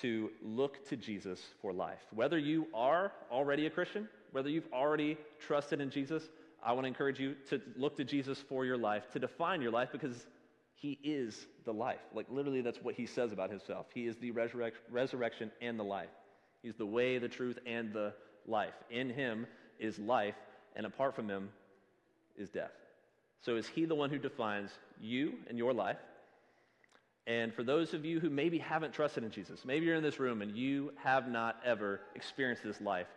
to 0.00 0.30
look 0.42 0.86
to 0.88 0.96
Jesus 0.96 1.40
for 1.62 1.72
life. 1.72 2.00
Whether 2.14 2.38
you 2.38 2.66
are 2.74 3.12
already 3.30 3.66
a 3.66 3.70
Christian, 3.70 4.08
whether 4.32 4.48
you've 4.48 4.72
already 4.72 5.16
trusted 5.40 5.80
in 5.80 5.90
Jesus, 5.90 6.24
I 6.62 6.72
want 6.72 6.84
to 6.84 6.88
encourage 6.88 7.20
you 7.20 7.34
to 7.48 7.60
look 7.76 7.96
to 7.96 8.04
Jesus 8.04 8.42
for 8.48 8.64
your 8.66 8.76
life, 8.76 9.04
to 9.12 9.18
define 9.18 9.62
your 9.62 9.70
life, 9.70 9.90
because 9.92 10.26
he 10.78 10.98
is 11.02 11.46
the 11.64 11.72
life. 11.72 12.00
Like 12.14 12.26
literally, 12.30 12.60
that's 12.60 12.78
what 12.82 12.94
he 12.94 13.06
says 13.06 13.32
about 13.32 13.50
himself. 13.50 13.86
He 13.94 14.06
is 14.06 14.16
the 14.16 14.30
resurrect- 14.30 14.76
resurrection 14.90 15.50
and 15.60 15.78
the 15.78 15.84
life. 15.84 16.10
He's 16.62 16.76
the 16.76 16.86
way, 16.86 17.18
the 17.18 17.28
truth, 17.28 17.58
and 17.66 17.92
the 17.92 18.12
life. 18.46 18.74
In 18.90 19.10
him 19.10 19.46
is 19.78 19.98
life, 19.98 20.34
and 20.74 20.86
apart 20.86 21.14
from 21.16 21.28
him 21.28 21.48
is 22.36 22.50
death. 22.50 22.72
So 23.40 23.56
is 23.56 23.66
he 23.66 23.84
the 23.86 23.94
one 23.94 24.10
who 24.10 24.18
defines 24.18 24.70
you 25.00 25.34
and 25.48 25.56
your 25.56 25.72
life? 25.72 25.98
And 27.26 27.52
for 27.54 27.64
those 27.64 27.92
of 27.94 28.04
you 28.04 28.20
who 28.20 28.30
maybe 28.30 28.58
haven't 28.58 28.92
trusted 28.92 29.24
in 29.24 29.30
Jesus, 29.30 29.64
maybe 29.64 29.86
you're 29.86 29.96
in 29.96 30.02
this 30.02 30.20
room 30.20 30.42
and 30.42 30.56
you 30.56 30.92
have 31.02 31.28
not 31.28 31.56
ever 31.64 32.00
experienced 32.14 32.62
this 32.62 32.80
life, 32.80 33.08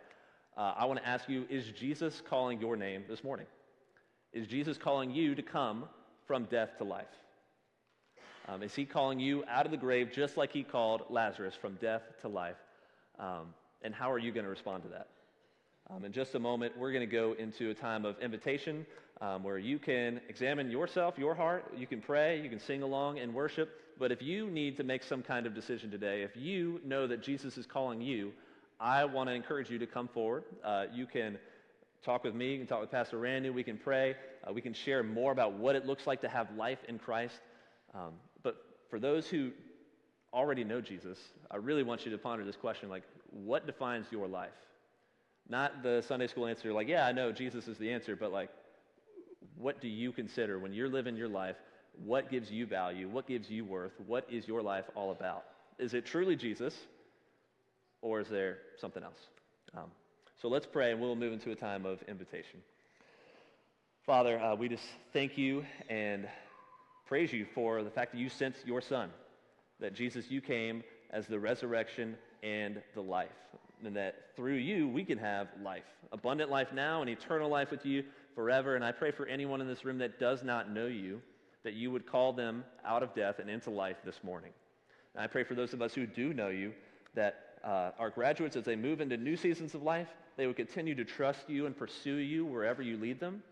uh, 0.56 0.74
I 0.76 0.86
want 0.86 0.98
to 0.98 1.06
ask 1.06 1.28
you 1.28 1.46
is 1.48 1.66
Jesus 1.78 2.22
calling 2.28 2.60
your 2.60 2.76
name 2.76 3.04
this 3.08 3.22
morning? 3.22 3.46
Is 4.32 4.46
Jesus 4.46 4.78
calling 4.78 5.10
you 5.10 5.34
to 5.34 5.42
come 5.42 5.84
from 6.26 6.44
death 6.44 6.70
to 6.78 6.84
life? 6.84 7.06
Um, 8.50 8.64
is 8.64 8.74
he 8.74 8.84
calling 8.84 9.20
you 9.20 9.44
out 9.48 9.64
of 9.64 9.70
the 9.70 9.76
grave 9.76 10.10
just 10.12 10.36
like 10.36 10.52
he 10.52 10.64
called 10.64 11.02
Lazarus 11.08 11.54
from 11.54 11.74
death 11.74 12.02
to 12.22 12.28
life? 12.28 12.56
Um, 13.20 13.54
and 13.82 13.94
how 13.94 14.10
are 14.10 14.18
you 14.18 14.32
going 14.32 14.42
to 14.42 14.50
respond 14.50 14.82
to 14.82 14.88
that? 14.88 15.06
Um, 15.88 16.04
in 16.04 16.10
just 16.10 16.34
a 16.34 16.40
moment, 16.40 16.76
we're 16.76 16.90
going 16.90 17.08
to 17.08 17.12
go 17.12 17.34
into 17.38 17.70
a 17.70 17.74
time 17.74 18.04
of 18.04 18.18
invitation 18.18 18.86
um, 19.20 19.44
where 19.44 19.58
you 19.58 19.78
can 19.78 20.20
examine 20.28 20.68
yourself, 20.68 21.16
your 21.16 21.32
heart. 21.32 21.72
You 21.76 21.86
can 21.86 22.00
pray, 22.00 22.40
you 22.40 22.48
can 22.48 22.58
sing 22.58 22.82
along 22.82 23.20
and 23.20 23.32
worship. 23.32 23.70
But 24.00 24.10
if 24.10 24.20
you 24.20 24.50
need 24.50 24.76
to 24.78 24.82
make 24.82 25.04
some 25.04 25.22
kind 25.22 25.46
of 25.46 25.54
decision 25.54 25.88
today, 25.88 26.22
if 26.22 26.36
you 26.36 26.80
know 26.84 27.06
that 27.06 27.22
Jesus 27.22 27.56
is 27.56 27.66
calling 27.66 28.00
you, 28.00 28.32
I 28.80 29.04
want 29.04 29.28
to 29.28 29.34
encourage 29.34 29.70
you 29.70 29.78
to 29.78 29.86
come 29.86 30.08
forward. 30.08 30.42
Uh, 30.64 30.86
you 30.92 31.06
can 31.06 31.38
talk 32.04 32.24
with 32.24 32.34
me, 32.34 32.52
you 32.52 32.58
can 32.58 32.66
talk 32.66 32.80
with 32.80 32.90
Pastor 32.90 33.18
Randy, 33.18 33.50
we 33.50 33.62
can 33.62 33.76
pray, 33.76 34.16
uh, 34.42 34.52
we 34.52 34.60
can 34.60 34.74
share 34.74 35.04
more 35.04 35.30
about 35.30 35.52
what 35.52 35.76
it 35.76 35.86
looks 35.86 36.06
like 36.06 36.22
to 36.22 36.28
have 36.28 36.48
life 36.56 36.78
in 36.88 36.98
Christ. 36.98 37.38
Um, 37.94 38.14
for 38.90 38.98
those 38.98 39.28
who 39.28 39.50
already 40.32 40.64
know 40.64 40.80
Jesus, 40.80 41.18
I 41.50 41.56
really 41.56 41.82
want 41.82 42.04
you 42.04 42.10
to 42.12 42.18
ponder 42.18 42.44
this 42.44 42.56
question 42.56 42.88
like, 42.88 43.04
what 43.30 43.66
defines 43.66 44.06
your 44.10 44.26
life? 44.26 44.50
Not 45.48 45.82
the 45.82 46.04
Sunday 46.06 46.26
school 46.26 46.46
answer, 46.46 46.72
like, 46.72 46.88
yeah, 46.88 47.06
I 47.06 47.12
know 47.12 47.32
Jesus 47.32 47.66
is 47.66 47.78
the 47.78 47.90
answer, 47.90 48.16
but 48.16 48.32
like, 48.32 48.50
what 49.56 49.80
do 49.80 49.88
you 49.88 50.12
consider 50.12 50.58
when 50.58 50.72
you're 50.72 50.88
living 50.88 51.16
your 51.16 51.28
life? 51.28 51.56
What 52.04 52.30
gives 52.30 52.50
you 52.50 52.66
value? 52.66 53.08
What 53.08 53.26
gives 53.26 53.50
you 53.50 53.64
worth? 53.64 53.92
What 54.06 54.26
is 54.30 54.46
your 54.46 54.62
life 54.62 54.84
all 54.94 55.10
about? 55.10 55.44
Is 55.78 55.94
it 55.94 56.04
truly 56.04 56.36
Jesus, 56.36 56.74
or 58.02 58.20
is 58.20 58.28
there 58.28 58.58
something 58.80 59.02
else? 59.02 59.18
Um, 59.76 59.90
so 60.40 60.48
let's 60.48 60.66
pray, 60.66 60.92
and 60.92 61.00
we'll 61.00 61.16
move 61.16 61.32
into 61.32 61.50
a 61.50 61.56
time 61.56 61.84
of 61.84 62.02
invitation. 62.06 62.60
Father, 64.06 64.40
uh, 64.40 64.54
we 64.54 64.68
just 64.68 64.84
thank 65.12 65.36
you 65.36 65.64
and 65.88 66.28
praise 67.10 67.32
you 67.32 67.44
for 67.56 67.82
the 67.82 67.90
fact 67.90 68.12
that 68.12 68.18
you 68.18 68.28
sent 68.28 68.54
your 68.64 68.80
Son, 68.80 69.10
that 69.80 69.92
Jesus, 69.92 70.30
you 70.30 70.40
came 70.40 70.84
as 71.10 71.26
the 71.26 71.40
resurrection 71.40 72.16
and 72.44 72.80
the 72.94 73.00
life, 73.00 73.34
and 73.84 73.96
that 73.96 74.26
through 74.36 74.54
you 74.54 74.86
we 74.86 75.04
can 75.04 75.18
have 75.18 75.48
life, 75.60 75.82
abundant 76.12 76.52
life 76.52 76.68
now 76.72 77.00
and 77.00 77.10
eternal 77.10 77.48
life 77.48 77.72
with 77.72 77.84
you 77.84 78.04
forever. 78.36 78.76
And 78.76 78.84
I 78.84 78.92
pray 78.92 79.10
for 79.10 79.26
anyone 79.26 79.60
in 79.60 79.66
this 79.66 79.84
room 79.84 79.98
that 79.98 80.20
does 80.20 80.44
not 80.44 80.70
know 80.70 80.86
you, 80.86 81.20
that 81.64 81.74
you 81.74 81.90
would 81.90 82.06
call 82.06 82.32
them 82.32 82.62
out 82.86 83.02
of 83.02 83.12
death 83.12 83.40
and 83.40 83.50
into 83.50 83.70
life 83.70 83.96
this 84.04 84.22
morning. 84.22 84.52
And 85.16 85.24
I 85.24 85.26
pray 85.26 85.42
for 85.42 85.56
those 85.56 85.72
of 85.72 85.82
us 85.82 85.92
who 85.92 86.06
do 86.06 86.32
know 86.32 86.50
you, 86.50 86.72
that 87.16 87.56
uh, 87.64 87.90
our 87.98 88.10
graduates, 88.10 88.54
as 88.54 88.62
they 88.62 88.76
move 88.76 89.00
into 89.00 89.16
new 89.16 89.36
seasons 89.36 89.74
of 89.74 89.82
life, 89.82 90.14
they 90.36 90.46
would 90.46 90.54
continue 90.54 90.94
to 90.94 91.04
trust 91.04 91.50
you 91.50 91.66
and 91.66 91.76
pursue 91.76 92.18
you 92.18 92.46
wherever 92.46 92.82
you 92.82 92.96
lead 92.96 93.18
them. 93.18 93.42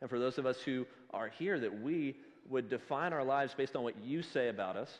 And 0.00 0.10
for 0.10 0.18
those 0.18 0.38
of 0.38 0.46
us 0.46 0.60
who 0.60 0.86
are 1.12 1.28
here, 1.28 1.60
that 1.60 1.82
we 1.82 2.16
would 2.50 2.68
define 2.68 3.12
our 3.12 3.24
lives 3.24 3.54
based 3.56 3.76
on 3.76 3.82
what 3.82 3.94
you 4.04 4.22
say 4.22 4.48
about 4.48 4.76
us, 4.76 4.90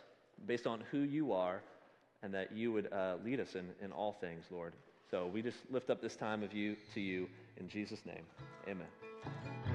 based 0.46 0.66
on 0.66 0.82
who 0.90 1.00
you 1.00 1.32
are, 1.32 1.60
and 2.22 2.32
that 2.32 2.52
you 2.52 2.72
would 2.72 2.92
uh, 2.92 3.16
lead 3.24 3.40
us 3.40 3.54
in, 3.54 3.68
in 3.82 3.92
all 3.92 4.16
things, 4.20 4.44
Lord. 4.50 4.72
So 5.10 5.26
we 5.26 5.42
just 5.42 5.58
lift 5.70 5.90
up 5.90 6.00
this 6.00 6.16
time 6.16 6.42
of 6.42 6.54
you 6.54 6.76
to 6.94 7.00
you 7.00 7.28
in 7.56 7.68
Jesus' 7.68 8.00
name. 8.06 8.22
Amen. 8.68 9.69